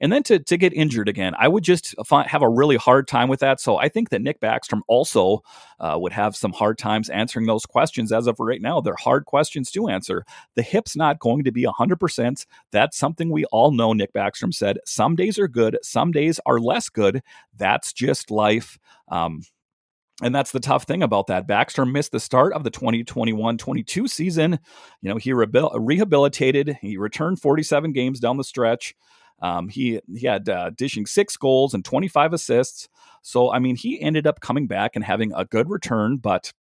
and 0.00 0.12
then 0.12 0.22
to 0.24 0.38
to 0.38 0.56
get 0.56 0.72
injured 0.72 1.08
again. 1.08 1.34
I 1.38 1.48
would 1.48 1.64
just 1.64 1.94
find, 2.04 2.28
have 2.28 2.42
a 2.42 2.48
really 2.48 2.76
hard 2.76 3.08
time 3.08 3.28
with 3.28 3.40
that. 3.40 3.60
So 3.60 3.76
I 3.76 3.88
think 3.88 4.10
that 4.10 4.22
Nick 4.22 4.40
Backstrom 4.40 4.82
also 4.88 5.42
uh, 5.80 5.96
would 5.98 6.12
have 6.12 6.36
some 6.36 6.52
hard 6.52 6.78
times 6.78 7.08
answering 7.08 7.46
those 7.46 7.66
questions. 7.66 8.12
As 8.12 8.26
of 8.26 8.38
right 8.38 8.60
now, 8.60 8.80
they're 8.80 8.96
hard 8.98 9.24
questions 9.24 9.70
to 9.72 9.88
answer. 9.88 10.24
The 10.54 10.62
hip's 10.62 10.96
not 10.96 11.18
going 11.18 11.44
to 11.44 11.52
be 11.52 11.64
hundred 11.64 12.00
percent. 12.00 12.46
That's 12.72 12.96
something 12.96 13.30
we 13.30 13.44
all 13.46 13.70
know. 13.70 13.92
Nick 13.92 14.12
Backstrom 14.12 14.52
said, 14.52 14.78
"Some 14.84 15.16
days 15.16 15.38
are 15.38 15.48
good, 15.48 15.78
some 15.82 16.12
days 16.12 16.40
are 16.46 16.60
less 16.60 16.88
good. 16.88 17.22
That's 17.56 17.92
just 17.92 18.30
life." 18.30 18.78
Um, 19.08 19.42
and 20.22 20.34
that's 20.34 20.50
the 20.50 20.60
tough 20.60 20.84
thing 20.84 21.02
about 21.02 21.26
that. 21.26 21.46
Backstrom 21.46 21.92
missed 21.92 22.12
the 22.12 22.20
start 22.20 22.54
of 22.54 22.64
the 22.64 22.70
2021 22.70 23.58
22 23.58 24.08
season. 24.08 24.58
You 25.02 25.10
know, 25.10 25.16
he 25.16 25.32
rehabilitated, 25.34 26.78
he 26.80 26.96
returned 26.96 27.40
47 27.40 27.92
games 27.92 28.18
down 28.18 28.38
the 28.38 28.44
stretch. 28.44 28.94
Um, 29.40 29.68
he 29.68 30.00
he 30.14 30.26
had 30.26 30.48
uh, 30.48 30.70
dishing 30.70 31.06
six 31.06 31.36
goals 31.36 31.74
and 31.74 31.84
25 31.84 32.32
assists. 32.32 32.88
So 33.22 33.52
I 33.52 33.58
mean, 33.58 33.76
he 33.76 34.00
ended 34.00 34.26
up 34.26 34.40
coming 34.40 34.66
back 34.66 34.92
and 34.94 35.04
having 35.04 35.32
a 35.34 35.44
good 35.44 35.68
return, 35.68 36.16
but 36.16 36.52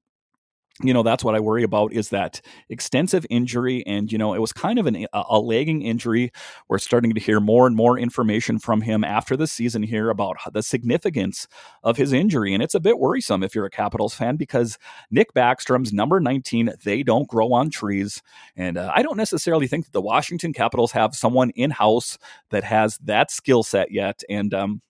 you 0.84 0.94
know 0.94 1.04
that's 1.04 1.24
what 1.24 1.36
i 1.36 1.40
worry 1.40 1.64
about 1.64 1.94
is 1.94 2.10
that 2.10 2.42
extensive 2.70 3.26
injury 3.30 3.86
and 3.88 4.12
you 4.12 4.18
know 4.18 4.34
it 4.34 4.40
was 4.40 4.52
kind 4.52 4.78
of 4.78 4.86
an, 4.86 5.06
a 5.14 5.40
lagging 5.40 5.82
injury. 5.82 6.32
We're 6.68 6.80
starting 6.80 7.14
to 7.14 7.20
hear 7.20 7.40
more 7.40 7.68
and 7.68 7.76
more 7.76 7.98
information 7.98 8.60
from 8.60 8.82
him 8.82 9.04
after 9.04 9.38
the 9.38 9.48
season 9.48 9.84
here 9.84 10.10
about 10.10 10.38
the 10.52 10.64
significance 10.64 11.48
of 11.84 11.98
his 11.98 12.14
injury. 12.14 12.54
And 12.54 12.62
it's 12.62 12.76
a 12.76 12.80
bit 12.80 13.00
worrisome 13.00 13.44
if 13.44 13.56
you're 13.56 13.66
a 13.66 13.70
capitals 13.70 14.14
fan 14.14 14.36
because 14.36 14.78
nick 15.12 15.34
backstrom's 15.34 15.94
number 15.94 16.20
19 16.20 16.74
they 16.84 17.04
don't 17.04 17.28
grow 17.28 17.54
on 17.54 17.70
trees. 17.70 18.22
And 18.56 18.78
uh, 18.78 18.92
i 18.94 19.02
don't 19.02 19.18
necessarily 19.18 19.68
think 19.68 19.86
that 19.86 19.94
the 19.94 20.02
washington 20.02 20.54
capitals 20.54 20.92
have 20.92 21.16
someone 21.16 21.52
in-house 21.52 22.18
that 22.50 22.64
has 22.64 22.98
that 23.04 23.32
skill 23.32 23.64
set 23.64 23.92
yet. 23.92 24.22
And 24.30 24.54
um, 24.54 24.82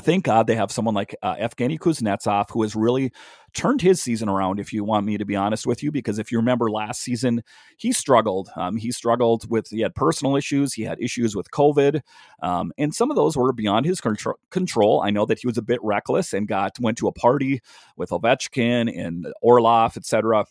thank 0.00 0.24
God 0.24 0.46
they 0.46 0.54
have 0.54 0.70
someone 0.70 0.94
like 0.94 1.14
uh, 1.22 1.36
Evgeny 1.36 1.78
Kuznetsov 1.78 2.50
who 2.50 2.62
has 2.62 2.76
really 2.76 3.12
turned 3.54 3.80
his 3.80 4.02
season 4.02 4.28
around. 4.28 4.60
If 4.60 4.72
you 4.72 4.84
want 4.84 5.06
me 5.06 5.16
to 5.16 5.24
be 5.24 5.36
honest 5.36 5.66
with 5.66 5.82
you, 5.82 5.90
because 5.90 6.18
if 6.18 6.30
you 6.30 6.38
remember 6.38 6.70
last 6.70 7.00
season, 7.00 7.42
he 7.78 7.92
struggled. 7.92 8.50
Um, 8.56 8.76
he 8.76 8.92
struggled 8.92 9.50
with 9.50 9.68
he 9.70 9.80
had 9.80 9.94
personal 9.94 10.36
issues. 10.36 10.74
He 10.74 10.82
had 10.82 11.00
issues 11.00 11.34
with 11.34 11.50
COVID, 11.50 12.00
um, 12.42 12.72
and 12.78 12.94
some 12.94 13.10
of 13.10 13.16
those 13.16 13.36
were 13.36 13.52
beyond 13.52 13.86
his 13.86 14.00
control. 14.50 15.02
I 15.02 15.10
know 15.10 15.24
that 15.26 15.38
he 15.38 15.46
was 15.46 15.58
a 15.58 15.62
bit 15.62 15.80
reckless 15.82 16.32
and 16.32 16.46
got 16.46 16.78
went 16.80 16.98
to 16.98 17.08
a 17.08 17.12
party 17.12 17.60
with 17.96 18.10
Ovechkin 18.10 18.92
and 18.96 19.26
Orlov, 19.40 19.96
etc 19.96 20.46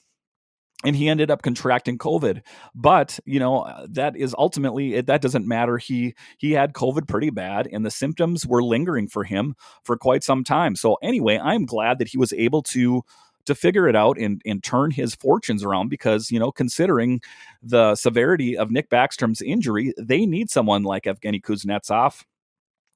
and 0.86 0.96
he 0.96 1.10
ended 1.10 1.32
up 1.32 1.42
contracting 1.42 1.98
covid. 1.98 2.42
But 2.74 3.20
you 3.26 3.40
know 3.40 3.72
that 3.90 4.16
is 4.16 4.36
ultimately 4.38 5.02
that 5.02 5.22
doesn't 5.22 5.48
matter. 5.48 5.78
He 5.78 6.16
he 6.38 6.52
had 6.52 6.74
covid 6.74 7.08
pretty 7.08 7.30
bad 7.30 7.68
and 7.72 7.86
the 7.86 7.92
symptoms 7.92 8.46
were 8.46 8.64
lingering 8.64 9.08
for 9.08 9.24
him 9.24 9.56
for 9.84 9.98
quite 9.98 10.24
some 10.24 10.44
time. 10.44 10.76
So 10.76 10.98
anyway 11.02 11.40
i'm 11.42 11.66
glad 11.66 12.00
that 12.00 12.08
he 12.08 12.18
was 12.18 12.34
able 12.34 12.62
to 12.64 13.04
to 13.46 13.56
figure 13.56 13.88
it 13.88 13.96
out 13.96 14.18
and, 14.18 14.42
and 14.46 14.64
turn 14.64 14.92
his 14.92 15.16
fortunes 15.16 15.64
around 15.64 15.90
because, 15.90 16.32
you 16.32 16.40
know, 16.40 16.52
considering 16.52 17.22
the 17.62 17.96
severity 17.96 18.58
of 18.58 18.72
Nick 18.72 18.90
Backstrom's 18.90 19.42
injury, 19.42 19.94
they 19.98 20.26
need 20.26 20.50
someone 20.50 20.84
like 20.84 21.04
Evgeny 21.04 21.42
Kuznetsov 21.42 22.24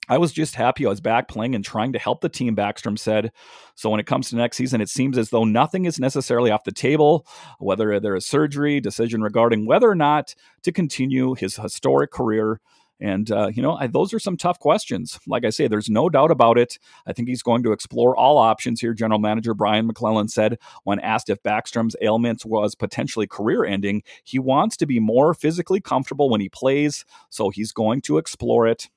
I 0.10 0.18
was 0.18 0.34
just 0.34 0.56
happy 0.56 0.86
I 0.86 0.90
was 0.90 1.02
back 1.02 1.28
playing 1.28 1.54
and 1.54 1.64
trying 1.64 1.94
to 1.94 2.00
help 2.00 2.22
the 2.22 2.30
team, 2.30 2.56
Backstrom 2.56 2.98
said. 2.98 3.32
So 3.76 3.92
when 3.92 4.00
it 4.00 4.08
comes 4.08 4.30
to 4.30 4.36
next 4.36 4.58
season, 4.58 4.82
it 4.82 4.90
seems 4.90 5.18
as 5.18 5.30
though 5.30 5.44
nothing 5.44 5.86
is 5.86 6.00
necessarily 6.00 6.50
off 6.50 6.64
the 6.64 6.72
table, 6.72 7.28
whether 7.60 8.00
there 8.00 8.16
is 8.16 8.26
surgery, 8.26 8.80
decision 8.80 9.22
regarding 9.22 9.68
whether 9.68 9.90
or 9.90 9.96
not 9.96 10.34
to 10.64 10.72
continue 10.72 11.36
his 11.36 11.56
historic 11.58 12.12
career. 12.12 12.60
And, 13.02 13.32
uh, 13.32 13.48
you 13.54 13.62
know, 13.62 13.78
I, 13.78 13.88
those 13.88 14.14
are 14.14 14.20
some 14.20 14.36
tough 14.36 14.60
questions. 14.60 15.20
Like 15.26 15.46
I 15.46 15.52
say, 15.52 15.68
there's 15.68 15.90
no 15.90 16.10
doubt 16.10 16.32
about 16.32 16.58
it. 16.58 16.78
I 17.06 17.14
think 17.14 17.30
he's 17.30 17.44
going 17.44 17.64
to 17.64 17.72
explore 17.72 18.18
all 18.18 18.38
options 18.38 18.82
here, 18.82 18.94
General 18.94 19.20
Manager 19.20 19.54
Brian 19.54 19.88
MacLellan 19.88 20.28
said 20.28 20.58
when 20.84 21.00
asked 21.00 21.30
if 21.30 21.42
Backstrom's 21.44 21.96
ailments 22.02 22.46
was 22.46 22.76
potentially 22.76 23.28
career 23.28 23.64
ending. 23.64 24.04
He 24.24 24.40
wants 24.40 24.76
to 24.78 24.86
be 24.86 25.00
more 25.00 25.34
physically 25.34 25.80
comfortable 25.80 26.30
when 26.30 26.42
he 26.42 26.50
plays, 26.50 27.06
so 27.30 27.50
he's 27.50 27.72
going 27.72 28.02
to 28.02 28.18
explore 28.18 28.68
it. 28.68 28.90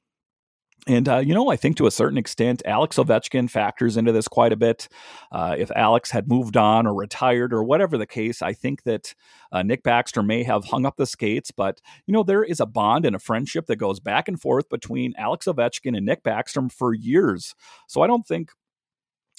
And, 0.88 1.08
uh, 1.08 1.18
you 1.18 1.32
know, 1.32 1.48
I 1.48 1.54
think 1.54 1.76
to 1.76 1.86
a 1.86 1.92
certain 1.92 2.18
extent, 2.18 2.60
Alex 2.64 2.96
Ovechkin 2.96 3.48
factors 3.48 3.96
into 3.96 4.10
this 4.10 4.26
quite 4.26 4.52
a 4.52 4.56
bit. 4.56 4.88
Uh, 5.30 5.54
if 5.56 5.70
Alex 5.76 6.10
had 6.10 6.28
moved 6.28 6.56
on 6.56 6.88
or 6.88 6.94
retired 6.94 7.52
or 7.52 7.62
whatever 7.62 7.96
the 7.96 8.06
case, 8.06 8.42
I 8.42 8.52
think 8.52 8.82
that 8.82 9.14
uh, 9.52 9.62
Nick 9.62 9.84
Backstrom 9.84 10.26
may 10.26 10.42
have 10.42 10.64
hung 10.64 10.84
up 10.84 10.96
the 10.96 11.06
skates. 11.06 11.52
But, 11.52 11.80
you 12.06 12.12
know, 12.12 12.24
there 12.24 12.42
is 12.42 12.58
a 12.58 12.66
bond 12.66 13.06
and 13.06 13.14
a 13.14 13.20
friendship 13.20 13.66
that 13.66 13.76
goes 13.76 14.00
back 14.00 14.26
and 14.26 14.40
forth 14.40 14.68
between 14.68 15.14
Alex 15.16 15.46
Ovechkin 15.46 15.96
and 15.96 16.04
Nick 16.04 16.24
Backstrom 16.24 16.72
for 16.72 16.92
years. 16.92 17.54
So 17.86 18.02
I 18.02 18.08
don't 18.08 18.26
think 18.26 18.50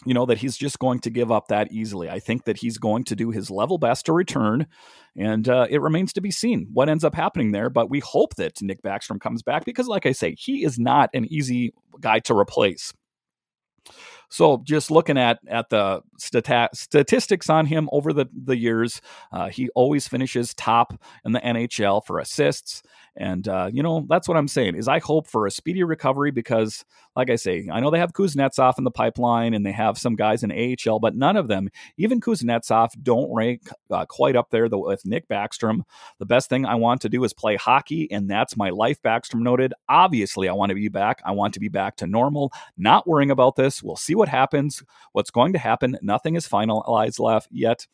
you 0.06 0.14
know 0.14 0.26
that 0.26 0.40
he's 0.40 0.58
just 0.58 0.80
going 0.80 1.00
to 1.00 1.10
give 1.10 1.32
up 1.32 1.48
that 1.48 1.72
easily. 1.72 2.10
I 2.10 2.20
think 2.20 2.46
that 2.46 2.58
he's 2.58 2.78
going 2.78 3.04
to 3.06 3.16
do 3.16 3.32
his 3.32 3.50
level 3.50 3.78
best 3.78 4.06
to 4.08 4.14
return, 4.14 4.68
and 5.16 5.48
uh, 5.48 5.68
it 5.70 5.82
remains 5.82 6.14
to 6.14 6.22
be 6.22 6.32
seen 6.32 6.68
what 6.74 6.90
ends 6.90 7.04
up 7.04 7.16
happening 7.16 7.52
there. 7.52 7.70
But 7.70 7.90
we 7.90 8.00
hope 8.00 8.36
that 8.36 8.62
Nick 8.62 8.82
Backstrom 8.82 9.20
comes 9.20 9.44
back 9.44 9.66
because, 9.66 9.88
like 9.88 10.06
I 10.06 10.12
say, 10.12 10.36
he 10.38 10.64
is 10.64 10.80
not 10.80 11.10
an 11.14 11.32
easy 11.32 11.74
guy 12.00 12.20
to 12.20 12.38
replace. 12.38 12.94
So 14.30 14.64
just 14.64 14.90
looking 14.90 15.18
at 15.18 15.40
at 15.48 15.70
the 15.70 16.02
stata- 16.18 16.70
statistics 16.74 17.52
on 17.52 17.68
him 17.68 17.88
over 17.92 18.12
the 18.12 18.26
the 18.34 18.58
years, 18.58 19.00
uh, 19.32 19.50
he 19.50 19.70
always 19.76 20.08
finishes 20.08 20.56
top 20.56 21.00
in 21.24 21.34
the 21.34 21.40
NHL 21.40 22.04
for 22.04 22.18
assists. 22.18 22.82
And 23.16 23.48
uh, 23.48 23.70
you 23.72 23.84
know 23.84 24.08
that's 24.10 24.28
what 24.28 24.38
I'm 24.38 24.48
saying 24.48 24.76
is 24.76 24.88
I 24.88 24.98
hope 24.98 25.28
for 25.28 25.46
a 25.46 25.52
speedy 25.52 25.84
recovery 25.84 26.32
because, 26.32 26.84
like 27.16 27.30
I 27.30 27.36
say, 27.36 27.68
I 27.72 27.80
know 27.80 27.90
they 27.90 28.00
have 28.00 28.14
Kuznetsov 28.14 28.78
in 28.78 28.84
the 28.84 28.92
pipeline 28.92 29.54
and 29.54 29.66
they 29.66 29.72
have 29.72 29.98
some 29.98 30.16
guys 30.16 30.44
in 30.44 30.52
AHL, 30.52 31.00
but 31.00 31.16
none 31.16 31.38
of 31.38 31.48
them, 31.48 31.70
even 31.98 32.20
Kuznetsov, 32.20 32.90
don't 33.02 33.34
rank 33.34 33.70
uh, 33.92 34.06
quite 34.06 34.36
up 34.36 34.50
there 34.50 34.68
with 34.68 35.06
Nick 35.06 35.28
Backstrom. 35.28 35.82
The 36.20 36.26
best 36.26 36.50
thing 36.50 36.66
I 36.66 36.76
want 36.76 37.02
to 37.02 37.10
do 37.10 37.24
is 37.24 37.34
play 37.34 37.56
hockey, 37.56 38.10
and 38.12 38.30
that's 38.30 38.58
my 38.58 38.70
life. 38.70 39.02
Backstrom 39.02 39.42
noted. 39.42 39.74
Obviously, 39.90 40.50
I 40.50 40.54
want 40.54 40.70
to 40.70 40.76
be 40.76 40.90
back. 40.90 41.22
I 41.26 41.32
want 41.32 41.54
to 41.54 41.60
be 41.60 41.70
back 41.70 41.98
to 41.98 42.08
normal. 42.08 42.52
Not 42.78 43.08
worrying 43.08 43.32
about 43.32 43.56
this. 43.56 43.84
We'll 43.84 43.96
see 43.96 44.16
what 44.16 44.30
happens. 44.30 44.84
What's 45.12 45.32
going 45.32 45.54
to 45.54 45.60
happen? 45.60 45.98
Nothing 46.02 46.36
is 46.36 46.48
finalized 46.48 47.20
left 47.20 47.50
yet 47.52 47.88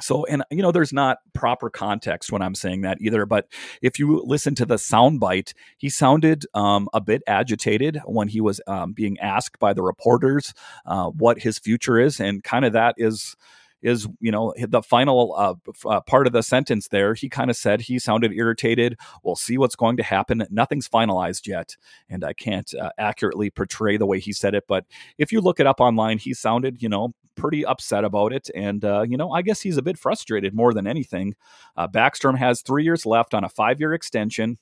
so 0.00 0.24
and 0.26 0.42
you 0.50 0.62
know 0.62 0.72
there's 0.72 0.92
not 0.92 1.18
proper 1.34 1.70
context 1.70 2.30
when 2.30 2.42
i'm 2.42 2.54
saying 2.54 2.82
that 2.82 2.98
either 3.00 3.26
but 3.26 3.46
if 3.82 3.98
you 3.98 4.22
listen 4.24 4.54
to 4.54 4.66
the 4.66 4.76
soundbite 4.76 5.52
he 5.76 5.88
sounded 5.88 6.44
um, 6.54 6.88
a 6.92 7.00
bit 7.00 7.22
agitated 7.26 8.00
when 8.04 8.28
he 8.28 8.40
was 8.40 8.60
um, 8.66 8.92
being 8.92 9.18
asked 9.20 9.58
by 9.58 9.72
the 9.72 9.82
reporters 9.82 10.54
uh, 10.86 11.06
what 11.06 11.38
his 11.40 11.58
future 11.58 11.98
is 11.98 12.20
and 12.20 12.44
kind 12.44 12.64
of 12.64 12.72
that 12.72 12.94
is 12.98 13.36
is 13.82 14.08
you 14.20 14.30
know 14.30 14.54
the 14.58 14.82
final 14.82 15.34
uh, 15.36 15.54
uh, 15.88 16.00
part 16.00 16.26
of 16.26 16.32
the 16.32 16.42
sentence 16.42 16.88
there 16.88 17.14
he 17.14 17.28
kind 17.28 17.50
of 17.50 17.56
said 17.56 17.80
he 17.80 17.98
sounded 17.98 18.32
irritated. 18.32 18.98
We'll 19.22 19.36
see 19.36 19.58
what's 19.58 19.76
going 19.76 19.96
to 19.98 20.02
happen. 20.02 20.44
Nothing's 20.50 20.88
finalized 20.88 21.46
yet. 21.46 21.76
And 22.08 22.24
i 22.24 22.32
can't 22.32 22.72
uh, 22.74 22.90
accurately 22.98 23.50
portray 23.50 23.96
the 23.96 24.06
way 24.06 24.18
he 24.20 24.32
said 24.32 24.54
it 24.54 24.64
but 24.68 24.84
if 25.18 25.32
you 25.32 25.40
look 25.40 25.60
it 25.60 25.66
up 25.66 25.80
online 25.80 26.18
he 26.18 26.34
sounded 26.34 26.82
you 26.82 26.88
know 26.88 27.12
pretty 27.36 27.64
upset 27.64 28.04
about 28.04 28.32
it. 28.32 28.50
And 28.54 28.84
uh, 28.84 29.02
you 29.02 29.16
know 29.16 29.30
i 29.30 29.42
guess 29.42 29.60
he's 29.60 29.76
a 29.76 29.82
bit 29.82 29.98
frustrated 29.98 30.54
more 30.54 30.74
than 30.74 30.86
anything. 30.86 31.34
Uh, 31.76 31.88
backstrom 31.88 32.36
has 32.36 32.62
three 32.62 32.84
years 32.84 33.06
left 33.06 33.34
on 33.34 33.44
a 33.44 33.48
five 33.48 33.80
year 33.80 33.94
extension 33.94 34.58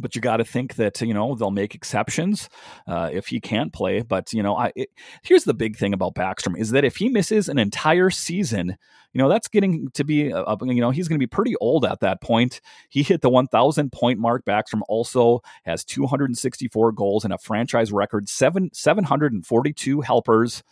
but 0.00 0.14
you 0.14 0.20
got 0.20 0.38
to 0.38 0.44
think 0.44 0.74
that 0.76 1.00
you 1.00 1.14
know 1.14 1.34
they'll 1.34 1.50
make 1.50 1.74
exceptions 1.74 2.48
uh, 2.86 3.10
if 3.12 3.28
he 3.28 3.40
can't 3.40 3.72
play. 3.72 4.02
But 4.02 4.32
you 4.32 4.42
know, 4.42 4.56
I 4.56 4.72
it, 4.76 4.90
here's 5.22 5.44
the 5.44 5.54
big 5.54 5.76
thing 5.76 5.92
about 5.92 6.14
Backstrom 6.14 6.58
is 6.58 6.70
that 6.70 6.84
if 6.84 6.96
he 6.96 7.08
misses 7.08 7.48
an 7.48 7.58
entire 7.58 8.10
season, 8.10 8.76
you 9.12 9.18
know 9.18 9.28
that's 9.28 9.48
getting 9.48 9.88
to 9.94 10.04
be 10.04 10.32
uh, 10.32 10.56
you 10.62 10.80
know 10.80 10.90
he's 10.90 11.08
going 11.08 11.18
to 11.18 11.22
be 11.22 11.26
pretty 11.26 11.56
old 11.56 11.84
at 11.84 12.00
that 12.00 12.20
point. 12.20 12.60
He 12.88 13.02
hit 13.02 13.22
the 13.22 13.30
1,000 13.30 13.90
point 13.92 14.18
mark. 14.18 14.44
Backstrom 14.44 14.82
also 14.88 15.42
has 15.64 15.84
264 15.84 16.92
goals 16.92 17.24
and 17.24 17.32
a 17.32 17.38
franchise 17.38 17.92
record 17.92 18.28
seven 18.28 18.70
742 18.72 20.00
helpers. 20.02 20.62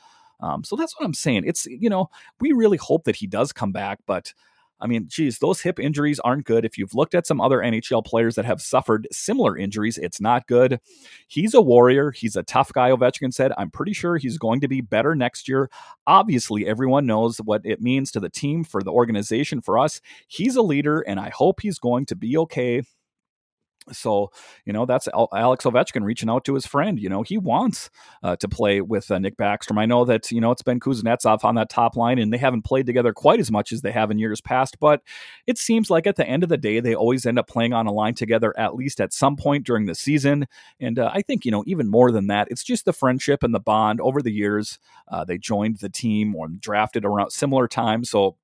Um, 0.40 0.64
so 0.64 0.76
that's 0.76 0.98
what 0.98 1.06
I'm 1.06 1.14
saying. 1.14 1.44
It's 1.46 1.66
you 1.66 1.88
know 1.88 2.10
we 2.40 2.52
really 2.52 2.78
hope 2.78 3.04
that 3.04 3.16
he 3.16 3.26
does 3.26 3.52
come 3.52 3.72
back, 3.72 4.00
but 4.06 4.34
I 4.80 4.86
mean, 4.86 5.06
geez, 5.08 5.38
those 5.38 5.60
hip 5.60 5.78
injuries 5.78 6.20
aren't 6.20 6.46
good. 6.46 6.64
If 6.64 6.76
you've 6.76 6.94
looked 6.94 7.14
at 7.14 7.26
some 7.26 7.40
other 7.40 7.58
NHL 7.58 8.04
players 8.04 8.34
that 8.34 8.44
have 8.44 8.60
suffered 8.60 9.08
similar 9.12 9.56
injuries, 9.56 9.98
it's 9.98 10.20
not 10.20 10.46
good. 10.46 10.80
He's 11.28 11.54
a 11.54 11.62
warrior. 11.62 12.10
He's 12.10 12.36
a 12.36 12.42
tough 12.42 12.72
guy, 12.72 12.90
Ovechkin 12.90 13.32
said. 13.32 13.52
I'm 13.56 13.70
pretty 13.70 13.92
sure 13.92 14.16
he's 14.16 14.38
going 14.38 14.60
to 14.60 14.68
be 14.68 14.80
better 14.80 15.14
next 15.14 15.48
year. 15.48 15.70
Obviously, 16.06 16.66
everyone 16.66 17.06
knows 17.06 17.38
what 17.38 17.62
it 17.64 17.80
means 17.80 18.10
to 18.12 18.20
the 18.20 18.28
team, 18.28 18.64
for 18.64 18.82
the 18.82 18.92
organization, 18.92 19.60
for 19.60 19.78
us. 19.78 20.00
He's 20.28 20.56
a 20.56 20.62
leader, 20.62 21.00
and 21.00 21.18
I 21.20 21.30
hope 21.30 21.60
he's 21.60 21.78
going 21.78 22.06
to 22.06 22.16
be 22.16 22.36
okay. 22.38 22.82
So, 23.92 24.30
you 24.64 24.72
know, 24.72 24.86
that's 24.86 25.08
Alex 25.32 25.64
Ovechkin 25.64 26.04
reaching 26.04 26.30
out 26.30 26.44
to 26.44 26.54
his 26.54 26.66
friend. 26.66 26.98
You 26.98 27.08
know, 27.08 27.22
he 27.22 27.38
wants 27.38 27.90
uh, 28.22 28.36
to 28.36 28.48
play 28.48 28.80
with 28.80 29.10
uh, 29.10 29.18
Nick 29.18 29.36
Backstrom. 29.36 29.78
I 29.78 29.86
know 29.86 30.04
that, 30.04 30.30
you 30.30 30.40
know, 30.40 30.50
it's 30.50 30.62
been 30.62 30.80
Kuznetsov 30.80 31.44
on 31.44 31.54
that 31.56 31.68
top 31.68 31.96
line 31.96 32.18
and 32.18 32.32
they 32.32 32.38
haven't 32.38 32.62
played 32.62 32.86
together 32.86 33.12
quite 33.12 33.40
as 33.40 33.50
much 33.50 33.72
as 33.72 33.82
they 33.82 33.92
have 33.92 34.10
in 34.10 34.18
years 34.18 34.40
past, 34.40 34.78
but 34.80 35.02
it 35.46 35.58
seems 35.58 35.90
like 35.90 36.06
at 36.06 36.16
the 36.16 36.26
end 36.26 36.42
of 36.42 36.48
the 36.48 36.56
day, 36.56 36.80
they 36.80 36.94
always 36.94 37.26
end 37.26 37.38
up 37.38 37.48
playing 37.48 37.72
on 37.72 37.86
a 37.86 37.92
line 37.92 38.14
together 38.14 38.54
at 38.58 38.74
least 38.74 39.00
at 39.00 39.12
some 39.12 39.36
point 39.36 39.66
during 39.66 39.86
the 39.86 39.94
season. 39.94 40.46
And 40.80 40.98
uh, 40.98 41.10
I 41.12 41.22
think, 41.22 41.44
you 41.44 41.50
know, 41.50 41.64
even 41.66 41.90
more 41.90 42.10
than 42.10 42.28
that, 42.28 42.48
it's 42.50 42.64
just 42.64 42.84
the 42.84 42.92
friendship 42.92 43.42
and 43.42 43.54
the 43.54 43.60
bond 43.60 44.00
over 44.00 44.22
the 44.22 44.32
years. 44.32 44.78
Uh, 45.08 45.24
they 45.24 45.38
joined 45.38 45.78
the 45.78 45.90
team 45.90 46.34
or 46.34 46.48
drafted 46.48 47.04
around 47.04 47.30
similar 47.30 47.68
times. 47.68 48.10
So, 48.10 48.36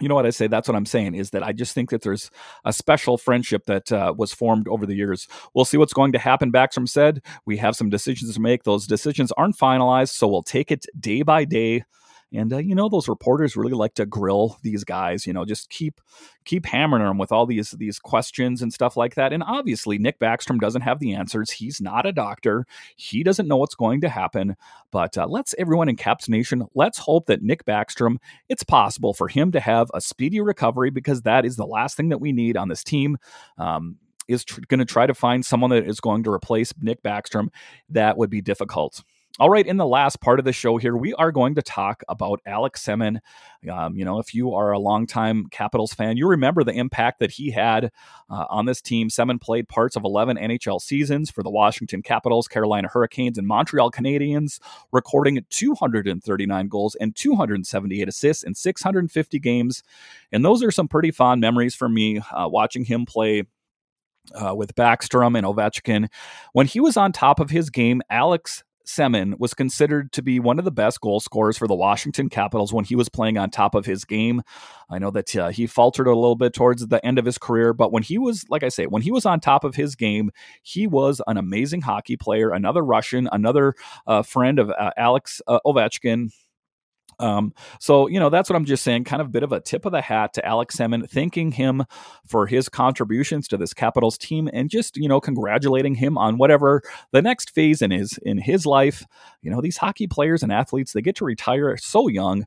you 0.00 0.08
know 0.08 0.14
what 0.14 0.26
I 0.26 0.30
say? 0.30 0.46
That's 0.46 0.68
what 0.68 0.76
I'm 0.76 0.86
saying 0.86 1.14
is 1.14 1.30
that 1.30 1.42
I 1.42 1.52
just 1.52 1.74
think 1.74 1.90
that 1.90 2.02
there's 2.02 2.30
a 2.64 2.72
special 2.72 3.18
friendship 3.18 3.66
that 3.66 3.92
uh, 3.92 4.14
was 4.16 4.32
formed 4.32 4.66
over 4.68 4.86
the 4.86 4.94
years. 4.94 5.28
We'll 5.54 5.66
see 5.66 5.76
what's 5.76 5.92
going 5.92 6.12
to 6.12 6.18
happen. 6.18 6.50
Backstrom 6.50 6.88
said 6.88 7.22
we 7.44 7.58
have 7.58 7.76
some 7.76 7.90
decisions 7.90 8.34
to 8.34 8.40
make. 8.40 8.62
Those 8.62 8.86
decisions 8.86 9.32
aren't 9.32 9.58
finalized, 9.58 10.10
so 10.10 10.28
we'll 10.28 10.42
take 10.42 10.70
it 10.70 10.86
day 10.98 11.22
by 11.22 11.44
day. 11.44 11.84
And 12.34 12.52
uh, 12.52 12.58
you 12.58 12.74
know 12.74 12.88
those 12.88 13.08
reporters 13.08 13.56
really 13.56 13.72
like 13.72 13.94
to 13.94 14.06
grill 14.06 14.58
these 14.62 14.84
guys. 14.84 15.26
You 15.26 15.32
know, 15.32 15.44
just 15.44 15.68
keep 15.70 16.00
keep 16.44 16.66
hammering 16.66 17.04
them 17.04 17.18
with 17.18 17.32
all 17.32 17.46
these 17.46 17.72
these 17.72 17.98
questions 17.98 18.62
and 18.62 18.72
stuff 18.72 18.96
like 18.96 19.14
that. 19.16 19.32
And 19.32 19.42
obviously, 19.42 19.98
Nick 19.98 20.18
Backstrom 20.18 20.58
doesn't 20.58 20.82
have 20.82 20.98
the 20.98 21.14
answers. 21.14 21.50
He's 21.50 21.80
not 21.80 22.06
a 22.06 22.12
doctor. 22.12 22.66
He 22.96 23.22
doesn't 23.22 23.48
know 23.48 23.56
what's 23.56 23.74
going 23.74 24.00
to 24.00 24.08
happen. 24.08 24.56
But 24.90 25.16
uh, 25.18 25.26
let's 25.26 25.54
everyone 25.58 25.88
in 25.88 25.96
Caps 25.96 26.28
Nation, 26.28 26.66
let's 26.74 26.98
hope 26.98 27.26
that 27.26 27.42
Nick 27.42 27.64
Backstrom, 27.64 28.16
it's 28.48 28.64
possible 28.64 29.14
for 29.14 29.28
him 29.28 29.52
to 29.52 29.60
have 29.60 29.90
a 29.94 30.00
speedy 30.00 30.40
recovery 30.40 30.90
because 30.90 31.22
that 31.22 31.44
is 31.44 31.56
the 31.56 31.66
last 31.66 31.96
thing 31.96 32.08
that 32.08 32.20
we 32.20 32.32
need 32.32 32.56
on 32.56 32.68
this 32.68 32.84
team. 32.84 33.18
Um, 33.58 33.98
is 34.28 34.44
tr- 34.44 34.60
going 34.68 34.78
to 34.78 34.86
try 34.86 35.06
to 35.06 35.14
find 35.14 35.44
someone 35.44 35.70
that 35.70 35.84
is 35.84 36.00
going 36.00 36.22
to 36.22 36.30
replace 36.30 36.72
Nick 36.80 37.02
Backstrom. 37.02 37.48
That 37.90 38.16
would 38.16 38.30
be 38.30 38.40
difficult. 38.40 39.02
All 39.38 39.48
right, 39.48 39.66
in 39.66 39.78
the 39.78 39.86
last 39.86 40.20
part 40.20 40.38
of 40.38 40.44
the 40.44 40.52
show 40.52 40.76
here, 40.76 40.94
we 40.94 41.14
are 41.14 41.32
going 41.32 41.54
to 41.54 41.62
talk 41.62 42.02
about 42.06 42.40
Alex 42.44 42.84
Semin. 42.84 43.18
Um, 43.70 43.96
you 43.96 44.04
know, 44.04 44.18
if 44.18 44.34
you 44.34 44.52
are 44.52 44.72
a 44.72 44.78
longtime 44.78 45.46
Capitals 45.46 45.94
fan, 45.94 46.18
you 46.18 46.28
remember 46.28 46.62
the 46.62 46.74
impact 46.74 47.18
that 47.20 47.30
he 47.30 47.50
had 47.50 47.90
uh, 48.28 48.44
on 48.50 48.66
this 48.66 48.82
team. 48.82 49.08
Semin 49.08 49.40
played 49.40 49.70
parts 49.70 49.96
of 49.96 50.04
11 50.04 50.36
NHL 50.36 50.82
seasons 50.82 51.30
for 51.30 51.42
the 51.42 51.48
Washington 51.48 52.02
Capitals, 52.02 52.46
Carolina 52.46 52.88
Hurricanes, 52.92 53.38
and 53.38 53.46
Montreal 53.46 53.90
Canadiens, 53.90 54.60
recording 54.92 55.42
239 55.48 56.68
goals 56.68 56.94
and 56.96 57.16
278 57.16 58.08
assists 58.08 58.42
in 58.42 58.54
650 58.54 59.38
games. 59.38 59.82
And 60.30 60.44
those 60.44 60.62
are 60.62 60.70
some 60.70 60.88
pretty 60.88 61.10
fond 61.10 61.40
memories 61.40 61.74
for 61.74 61.88
me 61.88 62.18
uh, 62.18 62.48
watching 62.48 62.84
him 62.84 63.06
play 63.06 63.44
uh, 64.34 64.54
with 64.54 64.74
Backstrom 64.74 65.38
and 65.38 65.46
Ovechkin. 65.46 66.10
When 66.52 66.66
he 66.66 66.80
was 66.80 66.98
on 66.98 67.12
top 67.12 67.40
of 67.40 67.48
his 67.48 67.70
game, 67.70 68.02
Alex 68.10 68.62
Semin 68.86 69.38
was 69.38 69.54
considered 69.54 70.12
to 70.12 70.22
be 70.22 70.40
one 70.40 70.58
of 70.58 70.64
the 70.64 70.70
best 70.70 71.00
goal 71.00 71.20
scorers 71.20 71.56
for 71.58 71.66
the 71.66 71.74
Washington 71.74 72.28
Capitals 72.28 72.72
when 72.72 72.84
he 72.84 72.96
was 72.96 73.08
playing 73.08 73.38
on 73.38 73.50
top 73.50 73.74
of 73.74 73.86
his 73.86 74.04
game. 74.04 74.42
I 74.90 74.98
know 74.98 75.10
that 75.10 75.36
uh, 75.36 75.48
he 75.48 75.66
faltered 75.66 76.06
a 76.06 76.14
little 76.14 76.36
bit 76.36 76.52
towards 76.52 76.86
the 76.86 77.04
end 77.04 77.18
of 77.18 77.24
his 77.24 77.38
career, 77.38 77.72
but 77.72 77.92
when 77.92 78.02
he 78.02 78.18
was, 78.18 78.44
like 78.48 78.62
I 78.62 78.68
say, 78.68 78.86
when 78.86 79.02
he 79.02 79.10
was 79.10 79.26
on 79.26 79.40
top 79.40 79.64
of 79.64 79.74
his 79.74 79.94
game, 79.94 80.30
he 80.62 80.86
was 80.86 81.20
an 81.26 81.36
amazing 81.36 81.82
hockey 81.82 82.16
player. 82.16 82.50
Another 82.50 82.84
Russian, 82.84 83.28
another 83.32 83.74
uh, 84.06 84.22
friend 84.22 84.58
of 84.58 84.70
uh, 84.70 84.90
Alex 84.96 85.40
uh, 85.46 85.60
Ovechkin. 85.66 86.30
Um, 87.22 87.54
so, 87.78 88.08
you 88.08 88.18
know, 88.18 88.30
that's 88.30 88.50
what 88.50 88.56
I'm 88.56 88.64
just 88.64 88.82
saying. 88.82 89.04
Kind 89.04 89.22
of 89.22 89.28
a 89.28 89.30
bit 89.30 89.42
of 89.42 89.52
a 89.52 89.60
tip 89.60 89.86
of 89.86 89.92
the 89.92 90.00
hat 90.00 90.34
to 90.34 90.44
Alex 90.44 90.76
Semin, 90.76 91.08
thanking 91.08 91.52
him 91.52 91.84
for 92.26 92.46
his 92.46 92.68
contributions 92.68 93.46
to 93.48 93.56
this 93.56 93.72
Capitals 93.72 94.18
team 94.18 94.50
and 94.52 94.68
just, 94.68 94.96
you 94.96 95.08
know, 95.08 95.20
congratulating 95.20 95.94
him 95.94 96.18
on 96.18 96.36
whatever 96.36 96.82
the 97.12 97.22
next 97.22 97.50
phase 97.50 97.80
in 97.80 97.90
his 97.90 98.18
in 98.22 98.38
his 98.38 98.66
life. 98.66 99.04
You 99.40 99.50
know, 99.50 99.60
these 99.60 99.76
hockey 99.76 100.06
players 100.06 100.42
and 100.42 100.52
athletes, 100.52 100.92
they 100.92 101.02
get 101.02 101.16
to 101.16 101.24
retire 101.24 101.76
so 101.76 102.08
young. 102.08 102.44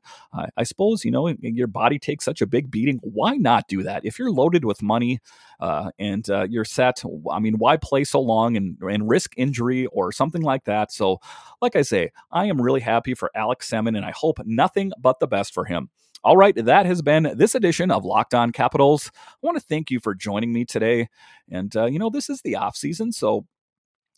I 0.56 0.62
suppose, 0.64 1.04
you 1.04 1.10
know, 1.10 1.28
your 1.40 1.66
body 1.66 1.98
takes 1.98 2.24
such 2.24 2.42
a 2.42 2.46
big 2.46 2.70
beating. 2.70 3.00
Why 3.02 3.36
not 3.36 3.68
do 3.68 3.82
that? 3.82 4.04
If 4.04 4.18
you're 4.18 4.30
loaded 4.30 4.64
with 4.64 4.82
money 4.82 5.20
uh, 5.60 5.90
and 5.98 6.28
uh, 6.28 6.46
you're 6.48 6.64
set, 6.64 7.02
I 7.30 7.38
mean, 7.38 7.54
why 7.58 7.76
play 7.76 8.04
so 8.04 8.20
long 8.20 8.56
and, 8.56 8.76
and 8.80 9.08
risk 9.08 9.32
injury 9.36 9.86
or 9.86 10.12
something 10.12 10.42
like 10.42 10.64
that? 10.64 10.92
So, 10.92 11.20
like 11.62 11.76
I 11.76 11.82
say, 11.82 12.12
I 12.30 12.46
am 12.46 12.60
really 12.60 12.80
happy 12.80 13.14
for 13.14 13.30
Alex 13.34 13.70
Semin 13.70 13.96
and 13.96 14.04
I 14.04 14.12
hope 14.12 14.38
nothing 14.66 14.90
but 14.98 15.20
the 15.20 15.28
best 15.28 15.54
for 15.54 15.64
him. 15.64 15.88
All 16.24 16.36
right, 16.36 16.56
that 16.56 16.86
has 16.86 17.02
been 17.02 17.32
this 17.36 17.54
edition 17.54 17.92
of 17.92 18.04
Locked 18.04 18.34
On 18.34 18.50
Capitals. 18.50 19.12
I 19.14 19.46
want 19.46 19.56
to 19.56 19.64
thank 19.64 19.92
you 19.92 20.00
for 20.00 20.12
joining 20.12 20.52
me 20.52 20.64
today. 20.64 21.08
And, 21.48 21.74
uh, 21.76 21.84
you 21.84 22.00
know, 22.00 22.10
this 22.10 22.28
is 22.28 22.40
the 22.42 22.56
off 22.56 22.74
season, 22.76 23.12
so 23.12 23.46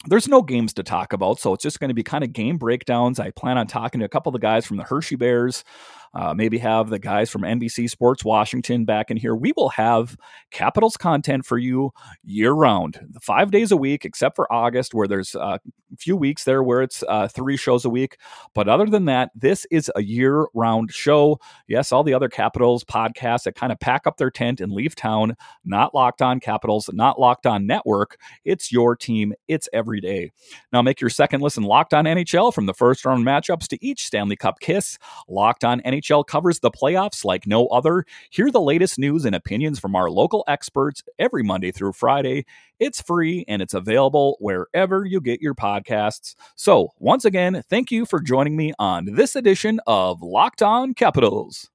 there's 0.07 0.29
no 0.29 0.41
games 0.41 0.73
to 0.75 0.83
talk 0.83 1.13
about, 1.13 1.39
so 1.39 1.53
it's 1.53 1.63
just 1.63 1.81
going 1.81 1.89
to 1.89 1.95
be 1.95 2.03
kind 2.05 2.25
of 2.25 2.33
game 2.33 2.57
breakdowns. 2.57 3.21
I 3.21 3.31
plan 3.33 3.59
on 3.59 3.67
talking 3.67 3.99
to 3.99 4.07
a 4.07 4.09
couple 4.09 4.31
of 4.31 4.33
the 4.33 4.39
guys 4.39 4.65
from 4.65 4.79
the 4.79 4.85
Hershey 4.85 5.17
Bears, 5.17 5.65
uh, 6.15 6.35
maybe 6.35 6.59
have 6.59 6.91
the 6.91 6.99
guys 6.99 7.31
from 7.31 7.43
NBC 7.43 7.89
Sports 7.89 8.25
Washington 8.25 8.85
back 8.85 9.11
in 9.11 9.17
here. 9.17 9.35
We 9.35 9.53
will 9.57 9.69
have 9.71 10.17
Capitals 10.51 10.97
content 10.97 11.45
for 11.45 11.59
you 11.59 11.93
year 12.25 12.53
round, 12.53 13.01
five 13.21 13.51
days 13.51 13.71
a 13.73 13.77
week, 13.77 14.05
except 14.05 14.37
for 14.37 14.51
August, 14.53 14.95
where 14.95 15.07
there's 15.07 15.35
a 15.35 15.61
few 15.99 16.17
weeks 16.17 16.45
there 16.45 16.63
where 16.63 16.83
it's 16.83 17.03
uh, 17.09 17.29
three 17.29 17.57
shows 17.57 17.85
a 17.85 17.91
week. 17.91 18.17
But 18.55 18.69
other 18.69 18.87
than 18.87 19.05
that, 19.07 19.31
this 19.35 19.67
is 19.71 19.91
a 19.97 20.03
year 20.03 20.47
round 20.55 20.91
show. 20.93 21.39
Yes, 21.67 21.93
all 21.93 22.05
the 22.05 22.15
other 22.15 22.29
Capitals 22.29 22.85
podcasts 22.85 23.45
that 23.45 23.55
kind 23.55 23.73
of 23.73 23.81
pack 23.81 24.07
up 24.07 24.17
their 24.17 24.31
tent 24.31 24.61
and 24.61 24.73
leave 24.73 24.95
town, 24.95 25.37
not 25.65 25.95
locked 25.95 26.23
on 26.23 26.41
Capitals, 26.41 26.91
not 26.93 27.21
locked 27.21 27.47
on 27.47 27.67
network. 27.67 28.19
It's 28.45 28.73
your 28.73 28.97
team, 28.97 29.35
it's 29.47 29.69
every 29.73 30.01
day. 30.01 30.33
Now 30.73 30.83
make 30.83 31.01
your 31.01 31.11
second 31.11 31.41
listen 31.41 31.63
locked 31.63 31.95
on 31.95 32.05
NHL 32.05 32.53
from 32.53 32.67
the 32.67 32.75
first 32.75 33.05
round 33.05 33.27
matchups 33.27 33.69
to 33.69 33.85
each 33.85 34.07
Stanley 34.07 34.37
Cup 34.37 34.61
kiss. 34.61 34.99
Locked 35.29 35.65
on 35.65 35.81
NHL 35.83 35.98
NHL 36.01 36.27
covers 36.27 36.61
the 36.61 36.71
playoffs 36.71 37.25
like 37.25 37.47
no 37.47 37.67
other. 37.69 38.05
Hear 38.31 38.51
the 38.51 38.61
latest 38.61 38.99
news 38.99 39.25
and 39.25 39.35
opinions 39.35 39.79
from 39.79 39.95
our 39.95 40.11
local 40.11 40.45
experts 40.49 41.03
every 41.19 41.43
Monday 41.43 41.73
through 41.73 41.93
Friday. 41.93 42.45
It's 42.79 43.03
free 43.03 43.45
and 43.49 43.61
it's 43.61 43.75
available 43.75 44.37
wherever 44.41 45.05
you 45.05 45.21
get 45.21 45.41
your 45.41 45.55
podcasts. 45.55 46.35
So, 46.57 46.91
once 46.99 47.25
again, 47.25 47.63
thank 47.69 47.91
you 47.91 48.07
for 48.07 48.21
joining 48.21 48.57
me 48.57 48.73
on 48.79 49.07
this 49.07 49.37
edition 49.37 49.81
of 49.87 50.23
Locked 50.23 50.63
On 50.63 50.95
Capitals. 50.95 51.71